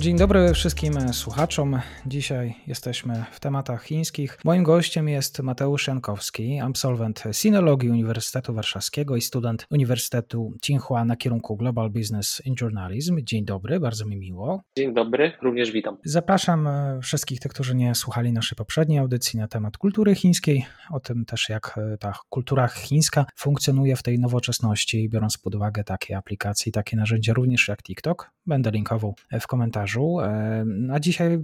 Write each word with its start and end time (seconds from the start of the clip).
Dzień 0.00 0.16
dobry 0.16 0.54
wszystkim 0.54 1.12
słuchaczom. 1.12 1.80
Dzisiaj 2.06 2.54
jesteśmy 2.66 3.24
w 3.32 3.40
tematach 3.40 3.84
chińskich. 3.84 4.38
Moim 4.44 4.62
gościem 4.62 5.08
jest 5.08 5.40
Mateusz 5.40 5.86
Jankowski, 5.86 6.60
absolwent 6.60 7.24
sinologii 7.32 7.90
Uniwersytetu 7.90 8.54
Warszawskiego 8.54 9.16
i 9.16 9.20
student 9.20 9.66
Uniwersytetu 9.70 10.54
Tsinghua 10.62 11.04
na 11.04 11.16
kierunku 11.16 11.56
Global 11.56 11.90
Business 11.90 12.42
in 12.44 12.54
Journalism. 12.60 13.18
Dzień 13.22 13.44
dobry, 13.44 13.80
bardzo 13.80 14.06
mi 14.06 14.16
miło. 14.16 14.62
Dzień 14.78 14.94
dobry, 14.94 15.32
również 15.42 15.70
witam. 15.70 15.96
Zapraszam 16.04 16.68
wszystkich 17.02 17.40
tych, 17.40 17.52
którzy 17.52 17.74
nie 17.74 17.94
słuchali 17.94 18.32
naszej 18.32 18.56
poprzedniej 18.56 18.98
audycji 18.98 19.38
na 19.38 19.48
temat 19.48 19.76
kultury 19.76 20.14
chińskiej, 20.14 20.66
o 20.90 21.00
tym 21.00 21.24
też 21.24 21.48
jak 21.48 21.80
ta 22.00 22.12
kultura 22.28 22.68
chińska 22.68 23.26
funkcjonuje 23.36 23.96
w 23.96 24.02
tej 24.02 24.18
nowoczesności, 24.18 25.08
biorąc 25.08 25.38
pod 25.38 25.54
uwagę 25.54 25.84
takie 25.84 26.16
aplikacje 26.16 26.70
i 26.70 26.72
takie 26.72 26.96
narzędzia 26.96 27.32
również 27.32 27.68
jak 27.68 27.82
TikTok. 27.82 28.30
Będę 28.46 28.70
linkował 28.70 29.14
w 29.40 29.46
komentarzu 29.46 29.87
komentarzu. 29.88 30.18
A 30.92 31.00
dzisiaj 31.00 31.38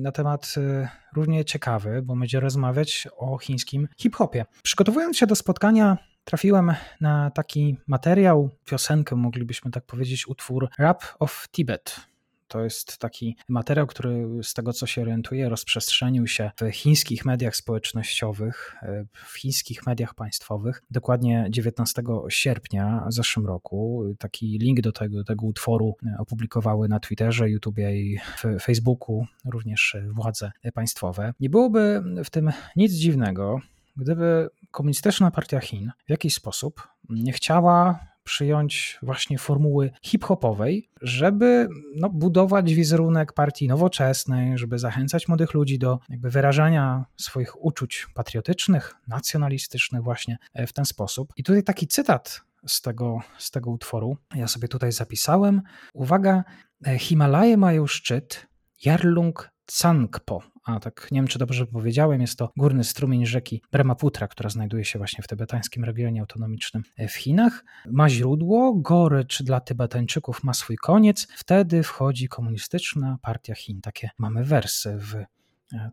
na 0.00 0.12
temat 0.12 0.54
e, 0.56 0.88
równie 1.16 1.44
ciekawy, 1.44 2.02
bo 2.02 2.16
będzie 2.16 2.40
rozmawiać 2.40 3.08
o 3.16 3.38
chińskim 3.38 3.88
hip-hopie. 3.98 4.44
Przygotowując 4.62 5.16
się 5.16 5.26
do 5.26 5.34
spotkania, 5.34 5.98
trafiłem 6.24 6.72
na 7.00 7.30
taki 7.30 7.76
materiał, 7.86 8.50
piosenkę, 8.64 9.16
moglibyśmy 9.16 9.70
tak 9.70 9.86
powiedzieć, 9.86 10.28
utwór 10.28 10.68
Rap 10.78 11.04
of 11.18 11.48
Tibet 11.52 12.09
to 12.50 12.64
jest 12.64 12.98
taki 12.98 13.36
materiał, 13.48 13.86
który 13.86 14.28
z 14.42 14.54
tego 14.54 14.72
co 14.72 14.86
się 14.86 15.02
orientuję, 15.02 15.48
rozprzestrzenił 15.48 16.26
się 16.26 16.50
w 16.60 16.70
chińskich 16.70 17.24
mediach 17.24 17.56
społecznościowych, 17.56 18.76
w 19.12 19.38
chińskich 19.38 19.86
mediach 19.86 20.14
państwowych. 20.14 20.82
Dokładnie 20.90 21.46
19 21.50 22.02
sierpnia 22.28 23.06
zeszłym 23.08 23.46
roku. 23.46 24.04
Taki 24.18 24.58
link 24.58 24.80
do 24.80 24.92
tego, 24.92 25.24
tego 25.24 25.46
utworu 25.46 25.96
opublikowały 26.18 26.88
na 26.88 27.00
Twitterze, 27.00 27.50
YouTubie 27.50 27.96
i 27.96 28.18
Facebooku 28.62 29.26
również 29.44 29.96
władze 30.10 30.52
państwowe. 30.74 31.34
Nie 31.40 31.50
byłoby 31.50 32.02
w 32.24 32.30
tym 32.30 32.50
nic 32.76 32.92
dziwnego, 32.92 33.60
gdyby 33.96 34.48
komunistyczna 34.70 35.30
partia 35.30 35.60
Chin 35.60 35.90
w 36.06 36.10
jakiś 36.10 36.34
sposób 36.34 36.88
nie 37.10 37.32
chciała 37.32 38.09
przyjąć 38.30 38.98
właśnie 39.02 39.38
formuły 39.38 39.90
hip-hopowej, 40.02 40.88
żeby 41.02 41.68
no, 41.96 42.10
budować 42.10 42.74
wizerunek 42.74 43.32
partii 43.32 43.68
nowoczesnej, 43.68 44.58
żeby 44.58 44.78
zachęcać 44.78 45.28
młodych 45.28 45.54
ludzi 45.54 45.78
do 45.78 45.98
jakby 46.08 46.30
wyrażania 46.30 47.04
swoich 47.16 47.64
uczuć 47.64 48.06
patriotycznych, 48.14 48.94
nacjonalistycznych 49.08 50.02
właśnie 50.02 50.38
e, 50.54 50.66
w 50.66 50.72
ten 50.72 50.84
sposób. 50.84 51.32
I 51.36 51.42
tutaj 51.42 51.62
taki 51.62 51.86
cytat 51.86 52.40
z 52.66 52.80
tego, 52.80 53.20
z 53.38 53.50
tego 53.50 53.70
utworu, 53.70 54.16
ja 54.34 54.48
sobie 54.48 54.68
tutaj 54.68 54.92
zapisałem. 54.92 55.62
Uwaga, 55.94 56.44
e, 56.86 56.98
Himalaje 56.98 57.56
mają 57.56 57.86
szczyt 57.86 58.46
Yarlung 58.84 59.50
Tsangpo, 59.66 60.42
a 60.74 60.80
tak 60.80 61.08
nie 61.10 61.18
wiem 61.18 61.28
czy 61.28 61.38
dobrze 61.38 61.66
powiedziałem, 61.66 62.20
jest 62.20 62.38
to 62.38 62.52
górny 62.56 62.84
strumień 62.84 63.26
rzeki 63.26 63.62
Brahmaputra, 63.72 64.28
która 64.28 64.50
znajduje 64.50 64.84
się 64.84 64.98
właśnie 64.98 65.22
w 65.24 65.28
tybetańskim 65.28 65.84
regionie 65.84 66.20
autonomicznym 66.20 66.82
w 67.08 67.12
Chinach. 67.12 67.64
Ma 67.86 68.08
źródło, 68.08 68.74
gorycz 68.74 69.42
dla 69.42 69.60
Tybetańczyków 69.60 70.44
ma 70.44 70.54
swój 70.54 70.76
koniec, 70.76 71.28
wtedy 71.36 71.82
wchodzi 71.82 72.28
komunistyczna 72.28 73.18
partia 73.22 73.54
Chin. 73.54 73.80
Takie 73.80 74.10
mamy 74.18 74.44
wersy 74.44 74.96
w 74.98 75.14
e, 75.14 75.26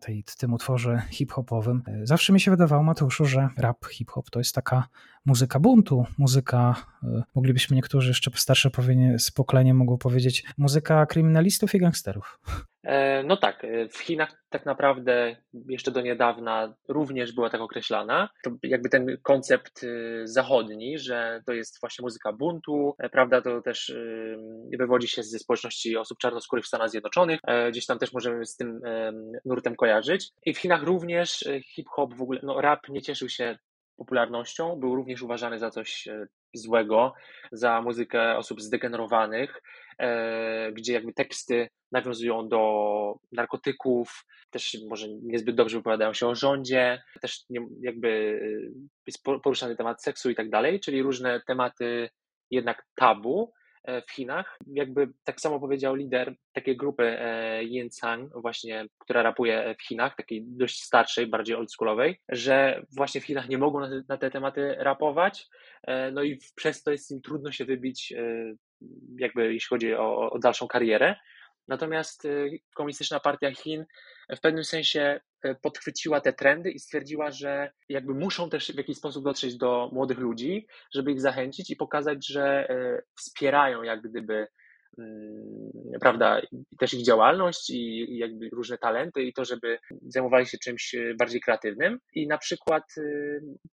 tej, 0.00 0.24
tym 0.38 0.52
utworze 0.52 1.02
hip-hopowym. 1.10 1.82
E, 1.86 2.06
zawsze 2.06 2.32
mi 2.32 2.40
się 2.40 2.50
wydawało, 2.50 2.82
Mateuszu, 2.82 3.24
że 3.24 3.48
rap, 3.56 3.86
hip-hop 3.86 4.30
to 4.30 4.40
jest 4.40 4.54
taka 4.54 4.88
muzyka 5.28 5.60
buntu, 5.60 6.06
muzyka, 6.18 6.74
e, 7.02 7.22
moglibyśmy 7.34 7.76
niektórzy 7.76 8.08
jeszcze 8.08 8.30
starsze 8.34 8.70
z 9.18 9.30
pokolenia 9.30 9.74
powiedzieć, 10.00 10.44
muzyka 10.58 11.06
kryminalistów 11.06 11.74
i 11.74 11.78
gangsterów. 11.78 12.40
E, 12.84 13.22
no 13.22 13.36
tak, 13.36 13.64
e, 13.64 13.88
w 13.88 13.98
Chinach 13.98 14.42
tak 14.50 14.66
naprawdę 14.66 15.36
jeszcze 15.68 15.90
do 15.90 16.00
niedawna 16.00 16.74
również 16.88 17.32
była 17.32 17.50
tak 17.50 17.60
określana. 17.60 18.28
To 18.44 18.50
jakby 18.62 18.88
ten 18.88 19.18
koncept 19.22 19.86
zachodni, 20.24 20.98
że 20.98 21.42
to 21.46 21.52
jest 21.52 21.80
właśnie 21.80 22.02
muzyka 22.02 22.32
buntu, 22.32 22.94
prawda, 23.12 23.42
to 23.42 23.62
też 23.62 23.94
wywodzi 24.78 25.08
się 25.08 25.22
ze 25.22 25.38
społeczności 25.38 25.96
osób 25.96 26.18
czarnoskórych 26.18 26.64
w 26.64 26.68
Stanach 26.68 26.90
Zjednoczonych. 26.90 27.40
Gdzieś 27.70 27.86
tam 27.86 27.98
też 27.98 28.12
możemy 28.12 28.46
z 28.46 28.56
tym 28.56 28.80
nurtem 29.44 29.76
kojarzyć. 29.76 30.30
I 30.46 30.54
w 30.54 30.58
Chinach 30.58 30.82
również 30.82 31.44
hip-hop 31.74 32.14
w 32.14 32.22
ogóle, 32.22 32.40
no 32.42 32.60
rap 32.60 32.88
nie 32.88 33.02
cieszył 33.02 33.28
się 33.28 33.58
popularnością, 33.98 34.76
był 34.76 34.94
również 34.94 35.22
uważany 35.22 35.58
za 35.58 35.70
coś 35.70 36.08
e, 36.08 36.26
złego, 36.54 37.14
za 37.52 37.82
muzykę 37.82 38.36
osób 38.36 38.62
zdegenerowanych, 38.62 39.62
e, 39.98 40.72
gdzie 40.72 40.92
jakby 40.92 41.12
teksty 41.12 41.68
nawiązują 41.92 42.48
do 42.48 43.14
narkotyków, 43.32 44.24
też 44.50 44.76
może 44.88 45.08
niezbyt 45.08 45.56
dobrze 45.56 45.76
wypowiadają 45.76 46.12
się 46.12 46.26
o 46.26 46.34
rządzie, 46.34 47.02
też 47.20 47.44
jakby 47.80 48.40
e, 48.42 48.88
jest 49.06 49.22
poruszany 49.22 49.76
temat 49.76 50.02
seksu 50.02 50.30
i 50.30 50.34
tak 50.34 50.50
dalej, 50.50 50.80
czyli 50.80 51.02
różne 51.02 51.40
tematy 51.46 52.10
jednak 52.50 52.86
tabu, 52.94 53.52
w 54.08 54.12
Chinach. 54.12 54.58
Jakby 54.66 55.08
tak 55.24 55.40
samo 55.40 55.60
powiedział 55.60 55.94
lider 55.94 56.34
takiej 56.52 56.76
grupy 56.76 57.04
e, 57.04 57.64
Yin 57.64 57.90
Sang, 57.90 58.32
właśnie, 58.32 58.86
która 58.98 59.22
rapuje 59.22 59.74
w 59.78 59.82
Chinach, 59.82 60.16
takiej 60.16 60.44
dość 60.46 60.82
starszej, 60.82 61.26
bardziej 61.26 61.56
oldschoolowej, 61.56 62.20
że 62.28 62.82
właśnie 62.96 63.20
w 63.20 63.24
Chinach 63.24 63.48
nie 63.48 63.58
mogą 63.58 63.80
na 64.08 64.16
te, 64.18 64.30
tematy 64.30 64.74
rapować, 64.78 65.46
e, 65.82 66.10
no 66.10 66.22
i 66.22 66.38
przez 66.54 66.82
to 66.82 66.90
jest 66.90 67.10
im 67.10 67.20
trudno 67.20 67.52
się 67.52 67.64
wybić, 67.64 68.14
jakby 69.18 69.52
jeśli 69.54 69.68
chodzi 69.68 69.94
o, 69.94 70.30
o 70.30 70.38
dalszą 70.38 70.68
karierę. 70.68 71.16
Natomiast 71.68 72.28
Komunistyczna 72.74 73.20
Partia 73.20 73.50
Chin 73.54 73.84
w 74.36 74.40
pewnym 74.40 74.64
sensie 74.64 75.20
E, 75.20 75.27
podchwyciła 75.62 76.20
te 76.20 76.32
trendy 76.32 76.70
i 76.70 76.78
stwierdziła, 76.78 77.30
że 77.30 77.70
jakby 77.88 78.14
muszą 78.14 78.50
też 78.50 78.72
w 78.72 78.76
jakiś 78.76 78.98
sposób 78.98 79.24
dotrzeć 79.24 79.56
do 79.56 79.90
młodych 79.92 80.18
ludzi, 80.18 80.66
żeby 80.94 81.12
ich 81.12 81.20
zachęcić 81.20 81.70
i 81.70 81.76
pokazać, 81.76 82.26
że 82.26 82.70
e, 82.70 83.02
wspierają 83.18 83.82
jak 83.82 84.02
gdyby 84.02 84.46
mm, 84.98 85.70
prawda, 86.00 86.40
też 86.78 86.94
ich 86.94 87.04
działalność 87.04 87.70
i 87.70 88.16
jakby 88.18 88.48
różne 88.52 88.78
talenty 88.78 89.22
i 89.22 89.32
to, 89.32 89.44
żeby 89.44 89.78
zajmowali 90.02 90.46
się 90.46 90.58
czymś 90.58 90.94
e, 90.94 91.14
bardziej 91.14 91.40
kreatywnym. 91.40 91.98
I 92.14 92.26
na 92.26 92.38
przykład, 92.38 92.84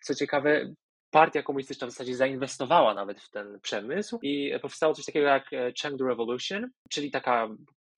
co 0.03 0.15
ciekawe, 0.15 0.73
partia 1.11 1.43
komunistyczna 1.43 1.87
w 1.87 1.89
zasadzie 1.89 2.15
zainwestowała 2.15 2.93
nawet 2.93 3.21
w 3.21 3.29
ten 3.29 3.59
przemysł 3.61 4.19
i 4.21 4.51
powstało 4.61 4.93
coś 4.93 5.05
takiego 5.05 5.27
jak 5.27 5.49
Chengdu 5.81 6.07
Revolution, 6.07 6.69
czyli 6.89 7.11
taka 7.11 7.49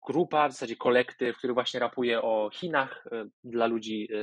grupa, 0.07 0.49
w 0.49 0.51
zasadzie 0.51 0.75
kolektyw, 0.75 1.37
który 1.37 1.53
właśnie 1.53 1.79
rapuje 1.79 2.21
o 2.21 2.49
Chinach 2.53 3.07
e, 3.11 3.25
dla 3.43 3.67
ludzi 3.67 4.07
e, 4.11 4.17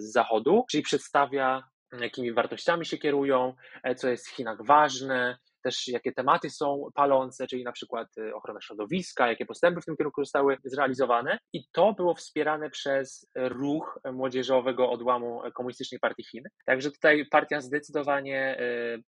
z 0.00 0.12
zachodu, 0.12 0.64
czyli 0.70 0.82
przedstawia, 0.82 1.62
jakimi 2.00 2.32
wartościami 2.32 2.86
się 2.86 2.98
kierują, 2.98 3.54
e, 3.82 3.94
co 3.94 4.08
jest 4.08 4.28
w 4.28 4.34
Chinach 4.34 4.66
ważne, 4.66 5.38
też 5.62 5.88
jakie 5.88 6.12
tematy 6.12 6.50
są 6.50 6.86
palące, 6.94 7.46
czyli 7.46 7.64
na 7.64 7.72
przykład 7.72 8.08
ochrona 8.34 8.60
środowiska, 8.60 9.28
jakie 9.28 9.46
postępy 9.46 9.80
w 9.80 9.84
tym 9.84 9.96
kierunku 9.96 10.24
zostały 10.24 10.56
zrealizowane. 10.64 11.38
I 11.52 11.64
to 11.72 11.92
było 11.92 12.14
wspierane 12.14 12.70
przez 12.70 13.30
ruch 13.36 14.00
młodzieżowego 14.12 14.90
odłamu 14.90 15.42
Komunistycznej 15.54 16.00
Partii 16.00 16.24
Chin. 16.24 16.44
Także 16.66 16.90
tutaj 16.90 17.26
partia 17.30 17.60
zdecydowanie 17.60 18.58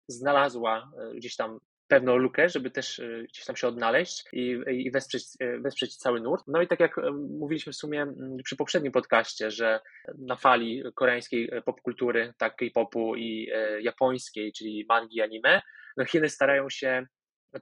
znalazła 0.09 0.91
gdzieś 1.15 1.37
tam 1.37 1.59
pewną 1.93 2.17
lukę, 2.17 2.49
żeby 2.49 2.71
też 2.71 2.99
e, 3.01 3.23
gdzieś 3.23 3.45
tam 3.45 3.57
się 3.57 3.69
odnaleźć 3.69 4.25
i, 4.33 4.61
i 4.71 4.91
wesprzeć, 4.91 5.25
e, 5.41 5.59
wesprzeć 5.59 5.97
cały 5.97 6.21
nurt. 6.21 6.45
No 6.49 6.63
i 6.63 6.69
tak 6.69 6.81
jak 6.81 6.99
e, 6.99 7.11
mówiliśmy 7.11 7.73
w 7.73 7.77
sumie 7.77 8.07
przy 8.45 8.57
poprzednim 8.57 8.93
podcaście, 8.93 9.51
że 9.51 9.81
na 10.19 10.37
fali 10.37 10.83
koreańskiej 10.95 11.51
popkultury, 11.65 12.35
tak 12.39 12.57
K-popu 12.57 13.17
i 13.17 13.51
japońskiej, 13.81 14.53
czyli 14.53 14.87
mangi, 14.89 15.21
anime, 15.21 15.63
no 15.97 16.05
Chiny 16.05 16.29
starają 16.29 16.71
się 16.71 17.07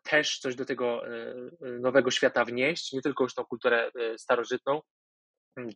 też 0.03 0.39
coś 0.39 0.55
do 0.55 0.65
tego 0.65 1.03
nowego 1.81 2.11
świata 2.11 2.45
wnieść, 2.45 2.93
nie 2.93 3.03
tylko 3.03 3.25
już 3.25 3.35
tą 3.35 3.45
kulturę 3.45 3.91
starożytną, 4.17 4.81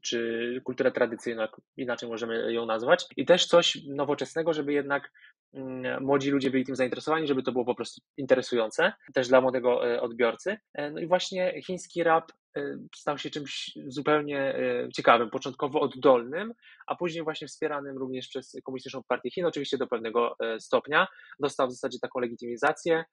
czy 0.02 0.60
kulturę 0.64 0.92
tradycyjną, 0.92 1.46
inaczej 1.76 2.08
możemy 2.08 2.52
ją 2.52 2.66
nazwać, 2.66 3.06
i 3.16 3.26
też 3.26 3.46
coś 3.46 3.78
nowoczesnego, 3.86 4.52
żeby 4.52 4.72
jednak 4.72 5.10
mm, 5.54 6.04
młodzi 6.04 6.30
ludzie 6.30 6.50
byli 6.50 6.64
tym 6.64 6.76
zainteresowani, 6.76 7.26
żeby 7.26 7.42
to 7.42 7.52
było 7.52 7.64
po 7.64 7.74
prostu 7.74 8.00
interesujące 8.16 8.92
też 9.14 9.28
dla 9.28 9.40
młodego 9.40 9.88
e, 9.88 10.00
odbiorcy. 10.00 10.56
E, 10.74 10.90
no 10.90 11.00
i 11.00 11.06
właśnie 11.06 11.62
chiński 11.62 12.02
rap 12.02 12.32
e, 12.56 12.78
stał 12.96 13.18
się 13.18 13.30
czymś 13.30 13.72
zupełnie 13.86 14.54
ciekawym, 14.96 15.30
początkowo 15.30 15.80
oddolnym, 15.80 16.52
a 16.86 16.96
później 16.96 17.24
właśnie 17.24 17.48
wspieranym 17.48 17.98
również 17.98 18.28
przez 18.28 18.56
Komunistyczną 18.64 19.02
Partię 19.08 19.30
Chin, 19.30 19.46
oczywiście 19.46 19.78
do 19.78 19.86
pewnego 19.86 20.36
stopnia. 20.58 21.06
Dostał 21.40 21.68
w 21.68 21.72
zasadzie 21.72 21.98
taką 21.98 22.20
legitymizację, 22.20 23.04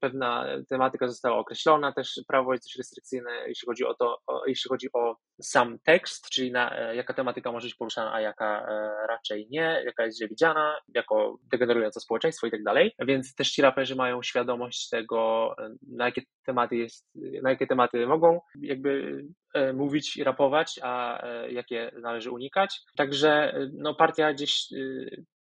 pewna 0.00 0.46
tematyka 0.68 1.08
została 1.08 1.38
określona, 1.38 1.92
też 1.92 2.20
prawo 2.26 2.52
jest 2.52 2.64
dość 2.64 2.76
restrykcyjne, 2.78 3.30
jeśli 3.46 3.66
chodzi 3.66 3.84
o 3.84 3.94
to, 3.94 4.18
o, 4.26 4.46
jeśli 4.46 4.68
chodzi 4.68 4.88
o 4.92 5.16
sam 5.42 5.78
tekst, 5.84 6.30
czyli 6.30 6.52
na, 6.52 6.74
jaka 6.92 7.14
tematyka 7.14 7.52
może 7.52 7.66
być 7.66 7.74
poruszana, 7.74 8.12
a 8.12 8.20
jaka 8.20 8.66
raczej 9.08 9.46
nie, 9.50 9.82
jaka 9.84 10.04
jest 10.04 10.18
źle 10.18 10.28
widziana, 10.28 10.76
jako 10.94 11.38
degenerująca 11.52 12.00
społeczeństwo 12.00 12.46
i 12.46 12.50
tak 12.50 12.62
dalej, 12.62 12.92
więc 13.06 13.34
też 13.34 13.50
ci 13.50 13.62
raperzy 13.62 13.96
mają 13.96 14.22
świadomość 14.22 14.88
tego, 14.88 15.54
na 15.88 16.04
jakie 16.04 16.22
tematy 16.44 16.76
jest, 16.76 17.06
na 17.42 17.50
jakie 17.50 17.66
tematy 17.66 18.06
mogą 18.06 18.40
jakby 18.62 19.24
e, 19.54 19.72
mówić 19.72 20.16
i 20.16 20.24
rapować, 20.24 20.80
a 20.82 21.22
e, 21.22 21.52
jakie 21.52 21.90
należy 22.02 22.30
unikać. 22.30 22.80
Także 22.96 23.54
e, 23.54 23.70
no, 23.72 23.94
partia 23.94 24.32
gdzieś 24.32 24.66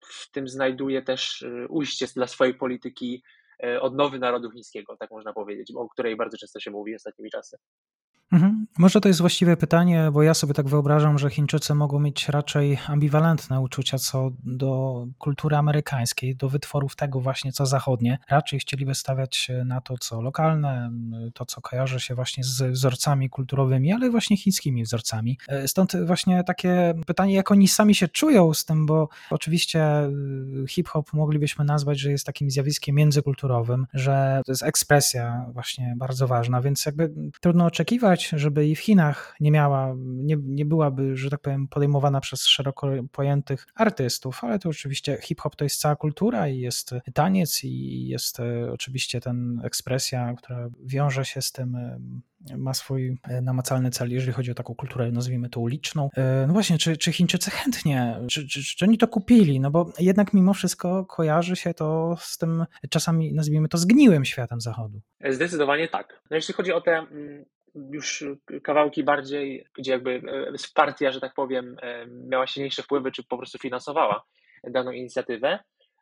w 0.00 0.30
tym 0.30 0.48
znajduje 0.48 1.02
też 1.02 1.44
ujście 1.68 2.06
dla 2.06 2.26
swojej 2.26 2.54
polityki 2.54 3.22
odnowy 3.80 4.18
narodu 4.18 4.50
chińskiego, 4.50 4.96
tak 4.96 5.10
można 5.10 5.32
powiedzieć, 5.32 5.72
o 5.76 5.88
której 5.88 6.16
bardzo 6.16 6.36
często 6.36 6.60
się 6.60 6.70
mówi 6.70 6.94
ostatnimi 6.94 7.30
czasy. 7.30 7.58
Mhm. 8.32 8.66
Może 8.78 9.00
to 9.00 9.08
jest 9.08 9.20
właściwe 9.20 9.56
pytanie, 9.56 10.10
bo 10.12 10.22
ja 10.22 10.34
sobie 10.34 10.54
tak 10.54 10.68
wyobrażam, 10.68 11.18
że 11.18 11.30
Chińczycy 11.30 11.74
mogą 11.74 12.00
mieć 12.00 12.28
raczej 12.28 12.78
ambiwalentne 12.86 13.60
uczucia 13.60 13.98
co 13.98 14.30
do 14.44 15.06
kultury 15.18 15.56
amerykańskiej, 15.56 16.36
do 16.36 16.48
wytworów 16.48 16.96
tego 16.96 17.20
właśnie 17.20 17.52
co 17.52 17.66
zachodnie. 17.66 18.18
Raczej 18.30 18.60
chcieliby 18.60 18.94
stawiać 18.94 19.50
na 19.64 19.80
to, 19.80 19.98
co 19.98 20.20
lokalne, 20.20 20.90
to, 21.34 21.46
co 21.46 21.60
kojarzy 21.60 22.00
się 22.00 22.14
właśnie 22.14 22.44
z 22.44 22.62
wzorcami 22.62 23.30
kulturowymi, 23.30 23.92
ale 23.92 24.10
właśnie 24.10 24.36
chińskimi 24.36 24.82
wzorcami. 24.82 25.38
Stąd 25.66 25.92
właśnie 26.06 26.44
takie 26.44 26.94
pytanie, 27.06 27.34
jak 27.34 27.50
oni 27.50 27.68
sami 27.68 27.94
się 27.94 28.08
czują 28.08 28.54
z 28.54 28.64
tym, 28.64 28.86
bo 28.86 29.08
oczywiście 29.30 30.02
y, 30.64 30.68
hip-hop 30.68 31.12
moglibyśmy 31.12 31.64
nazwać, 31.64 32.00
że 32.00 32.10
jest 32.10 32.26
takim 32.26 32.50
zjawiskiem 32.50 32.94
międzykulturowym, 32.94 33.86
że 33.94 34.42
to 34.46 34.52
jest 34.52 34.62
ekspresja 34.62 35.46
właśnie 35.52 35.94
bardzo 35.96 36.26
ważna, 36.26 36.60
więc 36.60 36.86
jakby 36.86 37.12
trudno 37.40 37.64
oczekiwać, 37.64 38.17
żeby 38.22 38.66
i 38.66 38.74
w 38.74 38.80
Chinach 38.80 39.36
nie 39.40 39.50
miała, 39.50 39.94
nie, 39.98 40.36
nie 40.42 40.64
byłaby, 40.64 41.16
że 41.16 41.30
tak 41.30 41.40
powiem, 41.40 41.68
podejmowana 41.68 42.20
przez 42.20 42.46
szeroko 42.46 42.90
pojętych 43.12 43.66
artystów, 43.74 44.44
ale 44.44 44.58
to 44.58 44.68
oczywiście 44.68 45.18
hip-hop 45.22 45.56
to 45.56 45.64
jest 45.64 45.80
cała 45.80 45.96
kultura 45.96 46.48
i 46.48 46.58
jest 46.58 46.90
taniec 47.14 47.64
i 47.64 48.08
jest 48.08 48.40
e, 48.40 48.72
oczywiście 48.72 49.20
ten 49.20 49.60
ekspresja, 49.64 50.34
która 50.34 50.68
wiąże 50.84 51.24
się 51.24 51.42
z 51.42 51.52
tym 51.52 51.76
e, 51.76 51.98
ma 52.56 52.74
swój 52.74 53.18
e, 53.22 53.40
namacalny 53.40 53.90
cel, 53.90 54.10
jeżeli 54.10 54.32
chodzi 54.32 54.50
o 54.50 54.54
taką 54.54 54.74
kulturę, 54.74 55.12
nazwijmy 55.12 55.48
to 55.48 55.60
uliczną. 55.60 56.10
No 56.46 56.52
właśnie, 56.52 56.78
czy, 56.78 56.96
czy 56.96 57.12
Chińczycy 57.12 57.50
chętnie, 57.50 58.20
czy, 58.28 58.48
czy, 58.48 58.64
czy 58.64 58.84
oni 58.84 58.98
to 58.98 59.08
kupili? 59.08 59.60
No 59.60 59.70
bo 59.70 59.92
jednak 59.98 60.34
mimo 60.34 60.54
wszystko 60.54 61.04
kojarzy 61.04 61.56
się 61.56 61.74
to 61.74 62.16
z 62.20 62.38
tym 62.38 62.64
czasami, 62.90 63.32
nazwijmy 63.32 63.68
to, 63.68 63.78
zgniłym 63.78 64.24
światem 64.24 64.60
zachodu. 64.60 65.00
Zdecydowanie 65.30 65.88
tak. 65.88 66.22
No 66.30 66.36
jeśli 66.36 66.54
chodzi 66.54 66.72
o 66.72 66.80
te 66.80 66.98
mm, 66.98 67.44
już 67.90 68.24
kawałki 68.62 69.04
bardziej, 69.04 69.66
gdzie 69.78 69.92
jakby 69.92 70.10
e, 70.10 70.52
partia, 70.74 71.12
że 71.12 71.20
tak 71.20 71.34
powiem, 71.34 71.76
e, 71.82 72.06
miała 72.06 72.46
silniejsze 72.46 72.82
wpływy, 72.82 73.12
czy 73.12 73.24
po 73.24 73.36
prostu 73.36 73.58
finansowała 73.58 74.24
daną 74.64 74.90
inicjatywę, 74.90 75.58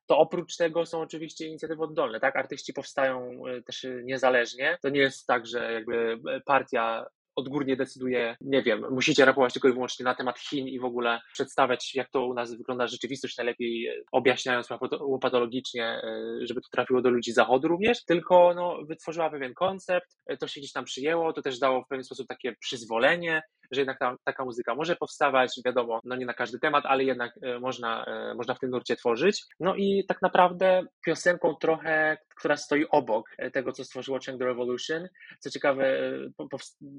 to 0.06 0.18
oprócz 0.18 0.56
tego 0.56 0.86
są 0.86 1.00
oczywiście 1.00 1.46
inicjatywy 1.46 1.82
oddolne, 1.82 2.20
tak? 2.20 2.36
Artyści 2.36 2.72
powstają 2.72 3.42
e, 3.46 3.62
też 3.62 3.86
niezależnie. 4.02 4.78
To 4.82 4.88
nie 4.88 5.00
jest 5.00 5.26
tak, 5.26 5.46
że 5.46 5.72
jakby 5.72 6.20
partia 6.44 7.06
odgórnie 7.36 7.76
decyduje, 7.76 8.36
nie 8.40 8.62
wiem, 8.62 8.84
musicie 8.90 9.24
rapować 9.24 9.52
tylko 9.52 9.68
i 9.68 9.72
wyłącznie 9.72 10.04
na 10.04 10.14
temat 10.14 10.38
Chin 10.38 10.68
i 10.68 10.80
w 10.80 10.84
ogóle 10.84 11.20
przedstawiać, 11.32 11.94
jak 11.94 12.10
to 12.10 12.26
u 12.26 12.34
nas 12.34 12.54
wygląda 12.54 12.86
rzeczywistość, 12.86 13.36
najlepiej 13.36 13.88
objaśniając 14.12 14.68
łopatologicznie, 15.00 15.84
e, 15.84 16.02
żeby 16.40 16.60
to 16.60 16.68
trafiło 16.72 17.02
do 17.02 17.10
ludzi 17.10 17.32
zachodu 17.32 17.68
również, 17.68 18.04
tylko 18.04 18.52
no, 18.54 18.78
wytworzyła 18.84 19.30
pewien 19.30 19.54
koncept, 19.54 20.16
e, 20.26 20.36
to 20.36 20.48
się 20.48 20.60
gdzieś 20.60 20.72
tam 20.72 20.84
przyjęło, 20.84 21.32
to 21.32 21.42
też 21.42 21.58
dało 21.58 21.82
w 21.82 21.88
pewien 21.88 22.04
sposób 22.04 22.26
takie 22.26 22.54
przyzwolenie, 22.60 23.42
że 23.70 23.80
jednak 23.80 23.98
ta, 23.98 24.16
taka 24.24 24.44
muzyka 24.44 24.74
może 24.74 24.96
powstawać, 24.96 25.60
wiadomo, 25.64 26.00
no 26.04 26.16
nie 26.16 26.26
na 26.26 26.34
każdy 26.34 26.58
temat, 26.58 26.84
ale 26.86 27.04
jednak 27.04 27.32
e, 27.42 27.60
można, 27.60 28.06
można 28.36 28.54
w 28.54 28.58
tym 28.58 28.70
nurcie 28.70 28.96
tworzyć. 28.96 29.44
No 29.60 29.74
i 29.74 30.04
tak 30.08 30.22
naprawdę 30.22 30.82
piosenką 31.06 31.54
trochę, 31.54 32.16
która 32.36 32.56
stoi 32.56 32.86
obok 32.90 33.30
tego, 33.52 33.72
co 33.72 33.84
stworzyło 33.84 34.18
Chengdu 34.26 34.44
Revolution, 34.44 35.08
co 35.38 35.50
ciekawe, 35.50 36.12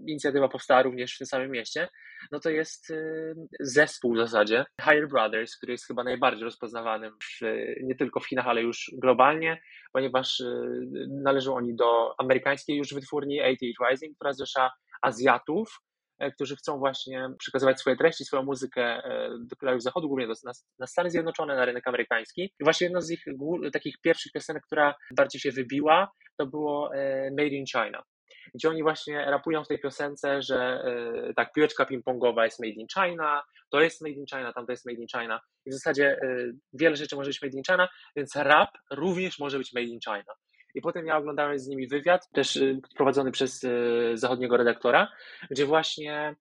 inicjatywa 0.07 0.48
powstała 0.48 0.81
również 0.81 1.16
w 1.16 1.18
tym 1.18 1.28
samym 1.28 1.51
mieście, 1.51 1.88
no 2.31 2.39
to 2.39 2.50
jest 2.50 2.89
y, 2.89 3.36
zespół 3.60 4.13
w 4.16 4.18
zasadzie 4.18 4.66
Higher 4.81 5.07
Brothers, 5.07 5.57
który 5.57 5.72
jest 5.72 5.88
chyba 5.88 6.04
najbardziej 6.04 6.44
rozpoznawanym 6.44 7.13
w, 7.24 7.42
nie 7.84 7.95
tylko 7.95 8.19
w 8.19 8.28
Chinach, 8.28 8.48
ale 8.48 8.62
już 8.62 8.92
globalnie, 8.98 9.62
ponieważ 9.94 10.44
należą 11.07 11.56
oni 11.56 11.75
do 11.75 12.16
amerykańskiej 12.18 12.78
już 12.78 12.94
wytwórni 12.94 13.42
88 13.42 13.88
Rising, 13.89 14.16
która 14.16 14.34
zrzesza 14.34 14.72
Azjatów, 15.01 15.69
e, 15.69 15.87
którzy 16.33 16.55
chcą 16.55 16.79
właśnie 16.79 17.29
przekazywać 17.39 17.79
swoje 17.79 17.95
treści, 17.95 18.25
swoją 18.25 18.43
muzykę 18.43 18.83
e, 18.83 19.29
do 19.39 19.55
krajów 19.55 19.83
zachodu, 19.83 20.07
głównie 20.07 20.27
do, 20.27 20.33
na, 20.43 20.51
na, 20.79 20.87
Stany 20.87 21.09
Zjednoczone, 21.09 21.55
na 21.55 21.65
rynek 21.65 21.87
amerykański. 21.87 22.41
I 22.59 22.63
właśnie 22.63 22.85
jedną 22.85 23.01
z 23.01 23.11
ich 23.11 23.25
takich 23.73 23.95
pierwszych 24.01 24.31
piosenek, 24.31 24.63
która 24.65 24.95
bardziej 25.15 25.41
się 25.41 25.51
wybiła, 25.51 26.11
to 26.37 26.45
było 26.45 26.95
e, 26.95 27.31
Made 27.31 27.55
in 27.55 27.65
China 27.65 28.03
gdzie 28.55 28.69
oni 28.69 28.83
właśnie 28.83 29.25
rapują 29.25 29.63
w 29.63 29.67
tej 29.67 29.79
piosence, 29.79 30.41
że 30.41 30.83
yy, 31.25 31.33
tak, 31.33 31.53
piłeczka 31.53 31.85
ping-pongowa 31.85 32.43
jest 32.43 32.59
made 32.59 32.73
in 32.73 32.87
China, 32.93 33.43
to 33.69 33.81
jest 33.81 34.01
made 34.01 34.13
in 34.13 34.25
China, 34.25 34.53
tam 34.53 34.65
to 34.65 34.71
jest 34.71 34.85
made 34.85 35.01
in 35.01 35.07
China. 35.07 35.39
I 35.65 35.69
w 35.69 35.73
zasadzie 35.73 36.19
yy, 36.21 36.53
wiele 36.73 36.95
rzeczy 36.95 37.15
może 37.15 37.29
być 37.29 37.41
made 37.41 37.57
in 37.57 37.63
China, 37.63 37.87
więc 38.15 38.35
rap 38.35 38.69
również 38.91 39.39
może 39.39 39.57
być 39.57 39.73
made 39.73 39.87
in 39.87 39.99
China. 39.99 40.33
I 40.75 40.81
potem 40.81 41.05
ja 41.05 41.17
oglądałem 41.17 41.59
z 41.59 41.67
nimi 41.67 41.87
wywiad, 41.87 42.29
też 42.31 42.55
yy, 42.55 42.81
prowadzony 42.95 43.31
przez 43.31 43.65
zachodniego 44.13 44.57
redaktora, 44.57 45.07
gdzie 45.51 45.65
właśnie 45.65 46.35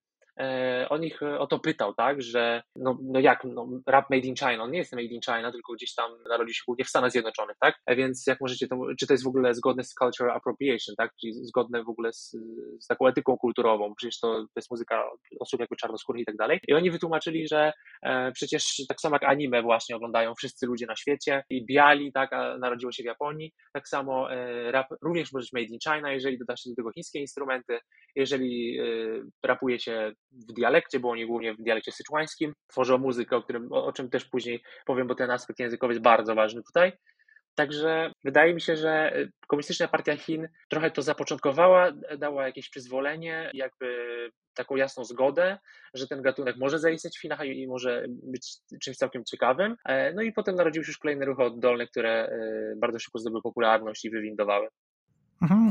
on 0.91 1.05
ich 1.05 1.23
e, 1.23 1.39
o 1.39 1.47
to 1.47 1.59
pytał, 1.59 1.95
tak, 1.95 2.23
że 2.23 2.63
no, 2.77 2.99
no 3.03 3.21
jak, 3.21 3.45
no, 3.45 3.69
rap 3.87 4.11
made 4.11 4.27
in 4.27 4.35
China, 4.37 4.63
on 4.63 4.71
nie 4.71 4.79
jest 4.79 4.93
made 4.93 5.05
in 5.05 5.21
China, 5.21 5.53
tylko 5.53 5.73
gdzieś 5.73 5.95
tam 5.95 6.11
narodził 6.29 6.55
się 6.55 6.63
głównie 6.67 6.85
w 6.85 6.89
Stanach 6.89 7.11
Zjednoczonych, 7.11 7.57
tak, 7.61 7.75
e, 7.87 7.97
więc 7.97 8.27
jak 8.27 8.41
możecie 8.41 8.69
to, 8.69 8.77
czy 9.01 9.07
to 9.07 9.15
jest 9.15 9.25
w 9.25 9.29
ogóle 9.29 9.55
zgodne 9.55 9.85
z 9.85 9.95
cultural 9.95 10.37
appropriation, 10.37 10.95
tak, 10.97 11.11
czyli 11.21 11.33
zgodne 11.33 11.85
w 11.85 11.89
ogóle 11.89 12.13
z, 12.13 12.37
z 12.81 12.87
taką 12.87 13.07
etyką 13.07 13.37
kulturową, 13.37 13.95
przecież 13.97 14.21
to, 14.21 14.35
to 14.35 14.53
jest 14.57 14.71
muzyka 14.71 15.03
osób 15.41 15.61
jakby 15.61 15.77
czarnoskórych 15.77 16.23
i 16.23 16.27
tak 16.27 16.37
dalej. 16.37 16.61
I 16.69 16.75
oni 16.75 16.91
wytłumaczyli, 16.91 17.49
że 17.49 17.73
e, 18.03 18.33
przecież 18.33 18.83
tak 18.89 19.01
samo 19.01 19.17
jak 19.17 19.25
anime 19.25 19.63
właśnie 19.63 19.97
oglądają 19.97 20.35
wszyscy 20.35 20.67
ludzie 20.67 20.87
na 20.87 20.97
świecie 20.97 21.45
i 21.51 21.67
biali, 21.67 22.13
tak, 22.13 22.33
a 22.33 22.59
narodziło 22.59 22.93
się 22.93 23.03
w 23.03 23.07
Japonii, 23.07 23.53
tak 23.73 23.89
samo 23.89 24.33
e, 24.33 24.73
rap 24.73 24.87
również 25.03 25.33
może 25.33 25.45
być 25.45 25.53
made 25.53 25.75
in 25.75 25.79
China, 25.85 26.13
jeżeli 26.13 26.39
doda 26.39 26.57
się 26.57 26.71
do 26.71 26.77
tego 26.77 26.93
chińskie 26.93 27.19
instrumenty, 27.19 27.79
jeżeli 28.17 28.79
e, 28.79 28.85
rapuje 29.45 29.79
się 29.79 30.13
w 30.33 30.53
dialekcie, 30.53 31.01
bo 31.01 31.11
oni 31.11 31.27
głównie 31.27 31.55
w 31.55 31.63
dialekcie 31.63 31.93
syczuańskim 31.93 32.53
tworzą 32.67 32.99
muzykę, 32.99 33.37
o, 33.37 33.43
którym, 33.43 33.73
o, 33.73 33.93
czym 33.93 34.11
też 34.11 34.25
później 34.25 34.63
powiem, 34.87 35.07
bo 35.07 35.15
ten 35.15 35.31
aspekt 35.31 35.61
językowy 35.61 35.93
jest 35.93 36.05
bardzo 36.05 36.35
ważny 36.35 36.63
tutaj. 36.63 36.93
Także 37.55 38.13
wydaje 38.25 38.55
mi 38.55 38.61
się, 38.61 38.77
że 38.77 39.13
Komunistyczna 39.49 39.89
Partia 39.89 40.17
Chin 40.17 40.49
trochę 40.69 40.91
to 40.91 41.03
zapoczątkowała, 41.03 41.93
dała 42.19 42.47
jakieś 42.47 42.71
przyzwolenie, 42.71 43.51
jakby 43.55 43.97
taką 44.55 44.77
jasną 44.77 45.05
zgodę, 45.05 45.59
że 45.95 46.07
ten 46.07 46.23
gatunek 46.23 46.57
może 46.57 46.79
zaistnieć 46.79 47.19
w 47.19 47.21
Chinach 47.21 47.45
i 47.45 47.67
może 47.69 48.05
być 48.09 48.57
czymś 48.83 48.97
całkiem 48.97 49.25
ciekawym. 49.25 49.77
E, 49.85 50.13
no 50.13 50.23
i 50.23 50.33
potem 50.33 50.55
narodziły 50.55 50.85
się 50.85 50.91
już 50.91 50.99
kolejne 50.99 51.27
ruchy 51.27 51.43
oddolne, 51.43 51.87
które 51.87 52.11
e, 52.11 52.75
bardzo 52.77 52.99
szybko 52.99 53.19
zdobyły 53.19 53.43
popularność 53.43 54.05
i 54.05 54.11
wywindowały. 54.11 54.69
Mhm. 55.43 55.71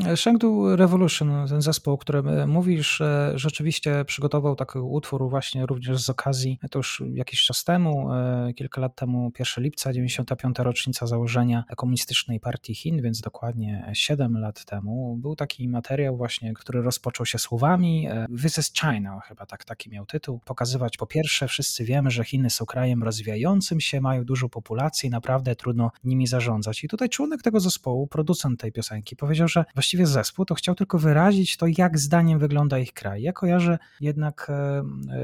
Revolution, 0.76 1.48
ten 1.50 1.62
zespół, 1.62 1.94
o 1.94 1.98
którym 1.98 2.28
e, 2.28 2.48
mówisz, 2.48 3.02
e, 3.02 3.32
rzeczywiście 3.36 4.06
przygotował 4.06 4.56
taki 4.56 4.80
utwór 4.80 5.30
właśnie 5.30 5.66
również 5.66 6.04
z 6.04 6.10
okazji, 6.10 6.60
to 6.72 6.80
już 6.80 7.04
jakiś 7.14 7.44
czas 7.44 7.64
temu, 7.64 8.14
e, 8.14 8.54
kilka 8.56 8.82
lat 8.82 8.96
temu, 8.96 9.32
1 9.40 9.64
lipca, 9.64 9.94
95. 9.94 10.64
rocznica 10.64 11.08
założenia 11.08 11.64
Komunistycznej 11.78 12.40
Partii 12.40 12.76
Chin, 12.76 13.02
więc 13.02 13.22
dokładnie 13.22 13.92
7 13.94 14.38
lat 14.38 14.66
temu, 14.66 15.18
był 15.22 15.36
taki 15.36 15.70
materiał 15.70 16.18
właśnie, 16.18 16.54
który 16.54 16.82
rozpoczął 16.82 17.26
się 17.26 17.40
słowami 17.40 18.08
This 18.42 18.58
is 18.58 18.74
China, 18.74 19.20
chyba 19.28 19.46
tak, 19.46 19.66
taki 19.66 19.90
miał 19.90 20.06
tytuł, 20.06 20.40
pokazywać 20.46 20.98
po 20.98 21.08
pierwsze, 21.08 21.48
wszyscy 21.48 21.84
wiemy, 21.84 22.12
że 22.12 22.24
Chiny 22.24 22.50
są 22.50 22.66
krajem 22.66 23.04
rozwijającym 23.04 23.80
się, 23.80 24.02
mają 24.02 24.26
dużą 24.26 24.50
populację 24.50 25.08
i 25.08 25.12
naprawdę 25.12 25.56
trudno 25.56 25.92
nimi 26.04 26.28
zarządzać. 26.28 26.84
I 26.84 26.88
tutaj 26.88 27.10
członek 27.10 27.42
tego 27.42 27.60
zespołu, 27.60 28.08
producent 28.08 28.60
tej 28.60 28.72
piosenki 28.72 29.16
powiedział, 29.16 29.48
że 29.56 29.66
właściwie 29.76 30.06
zespół 30.06 30.46
to 30.46 30.56
chciał 30.56 30.76
tylko 30.76 31.00
wyrazić 31.00 31.58
to, 31.58 31.66
jak 31.78 32.00
zdaniem 32.00 32.40
wygląda 32.40 32.80
ich 32.80 32.94
kraj. 32.94 33.22
Ja 33.22 33.34
kojarzę 33.34 33.78
jednak 34.02 34.52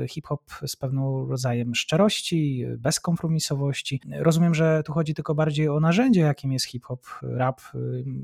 hip-hop 0.09 0.41
z 0.65 0.75
pewną 0.75 1.27
rodzajem 1.27 1.75
szczerości, 1.75 2.65
bezkompromisowości. 2.77 4.01
Rozumiem, 4.19 4.55
że 4.55 4.83
tu 4.85 4.93
chodzi 4.93 5.13
tylko 5.13 5.35
bardziej 5.35 5.69
o 5.69 5.79
narzędzie, 5.79 6.21
jakim 6.21 6.51
jest 6.51 6.65
hip-hop, 6.65 7.01
rap, 7.21 7.61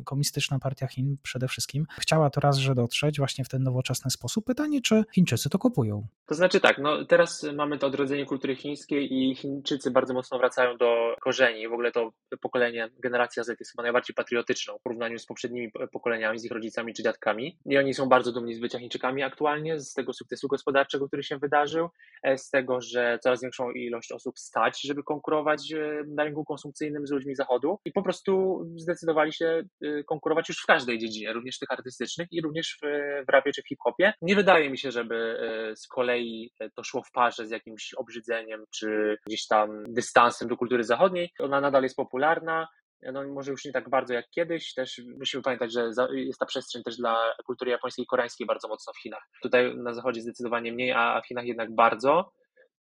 komunistyczna 0.05 0.59
partia 0.59 0.87
Chin 0.87 1.17
przede 1.23 1.47
wszystkim. 1.47 1.85
Chciała 1.99 2.29
to 2.29 2.41
raz, 2.41 2.57
że 2.57 2.75
dotrzeć 2.75 3.17
właśnie 3.17 3.45
w 3.45 3.49
ten 3.49 3.63
nowoczesny 3.63 4.11
sposób. 4.11 4.45
Pytanie, 4.45 4.81
czy 4.81 5.03
Chińczycy 5.13 5.49
to 5.49 5.59
kupują? 5.59 6.07
To 6.25 6.35
znaczy 6.35 6.59
tak, 6.59 6.77
no 6.77 7.05
teraz 7.05 7.45
mamy 7.55 7.77
to 7.77 7.87
odrodzenie 7.87 8.25
kultury 8.25 8.55
chińskiej 8.55 9.13
i 9.13 9.35
Chińczycy 9.35 9.91
bardzo 9.91 10.13
mocno 10.13 10.37
wracają 10.37 10.77
do 10.77 11.15
korzeni. 11.21 11.67
W 11.67 11.73
ogóle 11.73 11.91
to 11.91 12.11
pokolenie, 12.41 12.89
generacja 12.99 13.43
Z 13.43 13.59
jest 13.59 13.71
chyba 13.71 13.83
najbardziej 13.83 14.13
patriotyczną 14.13 14.77
w 14.77 14.81
porównaniu 14.81 15.19
z 15.19 15.25
poprzednimi 15.25 15.71
pokoleniami, 15.97 16.39
z 16.39 16.45
ich 16.45 16.51
rodzicami 16.51 16.93
czy 16.93 17.03
dziadkami. 17.03 17.57
I 17.65 17.77
oni 17.77 17.93
są 17.93 18.09
bardzo 18.09 18.31
dumni 18.31 18.53
z 18.55 18.59
bycia 18.59 18.79
Chińczykami 18.79 19.23
aktualnie, 19.23 19.79
z 19.79 19.93
tego 19.93 20.13
sukcesu 20.13 20.47
gospodarczego, 20.47 21.07
który 21.07 21.23
się 21.23 21.37
wydarzył, 21.37 21.89
e, 22.23 22.37
z 22.37 22.49
tego, 22.49 22.81
że 22.81 23.19
coraz 23.23 23.41
większą 23.41 23.71
ilość 23.71 24.11
osób 24.11 24.39
stać, 24.39 24.81
żeby 24.81 25.03
konkurować 25.03 25.71
e, 25.71 26.03
na 26.07 26.23
rynku 26.23 26.45
konsumpcyjnym 26.45 27.07
z 27.07 27.11
ludźmi 27.11 27.35
zachodu 27.35 27.79
i 27.85 27.91
po 27.91 28.03
prostu 28.03 28.63
zdecydowali 28.75 29.33
się 29.33 29.63
e, 29.81 30.03
konkurować 30.03 30.49
już 30.49 30.57
w 30.57 30.65
każdej 30.65 30.99
dziedzinie, 30.99 31.33
również 31.33 31.59
tych 31.59 31.71
artystycznych 31.71 32.27
i 32.31 32.41
również 32.41 32.77
w, 32.81 32.87
w 33.25 33.29
rapie 33.29 33.51
czy 33.51 33.61
w 33.61 33.67
hip-hopie. 33.67 34.13
Nie 34.21 34.35
wydaje 34.35 34.69
mi 34.69 34.77
się, 34.77 34.91
żeby 34.91 35.37
z 35.75 35.87
kolei 35.87 36.51
to 36.75 36.83
szło 36.83 37.03
w 37.03 37.11
parze 37.11 37.47
z 37.47 37.51
jakimś 37.51 37.93
obrzydzeniem 37.93 38.63
czy 38.75 39.17
gdzieś 39.27 39.47
tam 39.47 39.83
dystansem 39.87 40.47
do 40.47 40.57
kultury 40.57 40.83
zachodniej. 40.83 41.29
Ona 41.39 41.61
nadal 41.61 41.83
jest 41.83 41.95
popularna, 41.95 42.67
no 43.01 43.27
może 43.27 43.51
już 43.51 43.65
nie 43.65 43.71
tak 43.71 43.89
bardzo 43.89 44.13
jak 44.13 44.29
kiedyś, 44.29 44.73
też 44.73 45.01
musimy 45.19 45.43
pamiętać, 45.43 45.73
że 45.73 45.89
jest 46.11 46.39
ta 46.39 46.45
przestrzeń 46.45 46.83
też 46.83 46.97
dla 46.97 47.33
kultury 47.45 47.71
japońskiej 47.71 48.03
i 48.03 48.07
koreańskiej 48.07 48.47
bardzo 48.47 48.67
mocno 48.67 48.93
w 48.93 49.01
Chinach. 49.01 49.23
Tutaj 49.41 49.77
na 49.77 49.93
zachodzie 49.93 50.21
zdecydowanie 50.21 50.73
mniej, 50.73 50.91
a 50.91 51.21
w 51.21 51.27
Chinach 51.27 51.45
jednak 51.45 51.75
bardzo, 51.75 52.31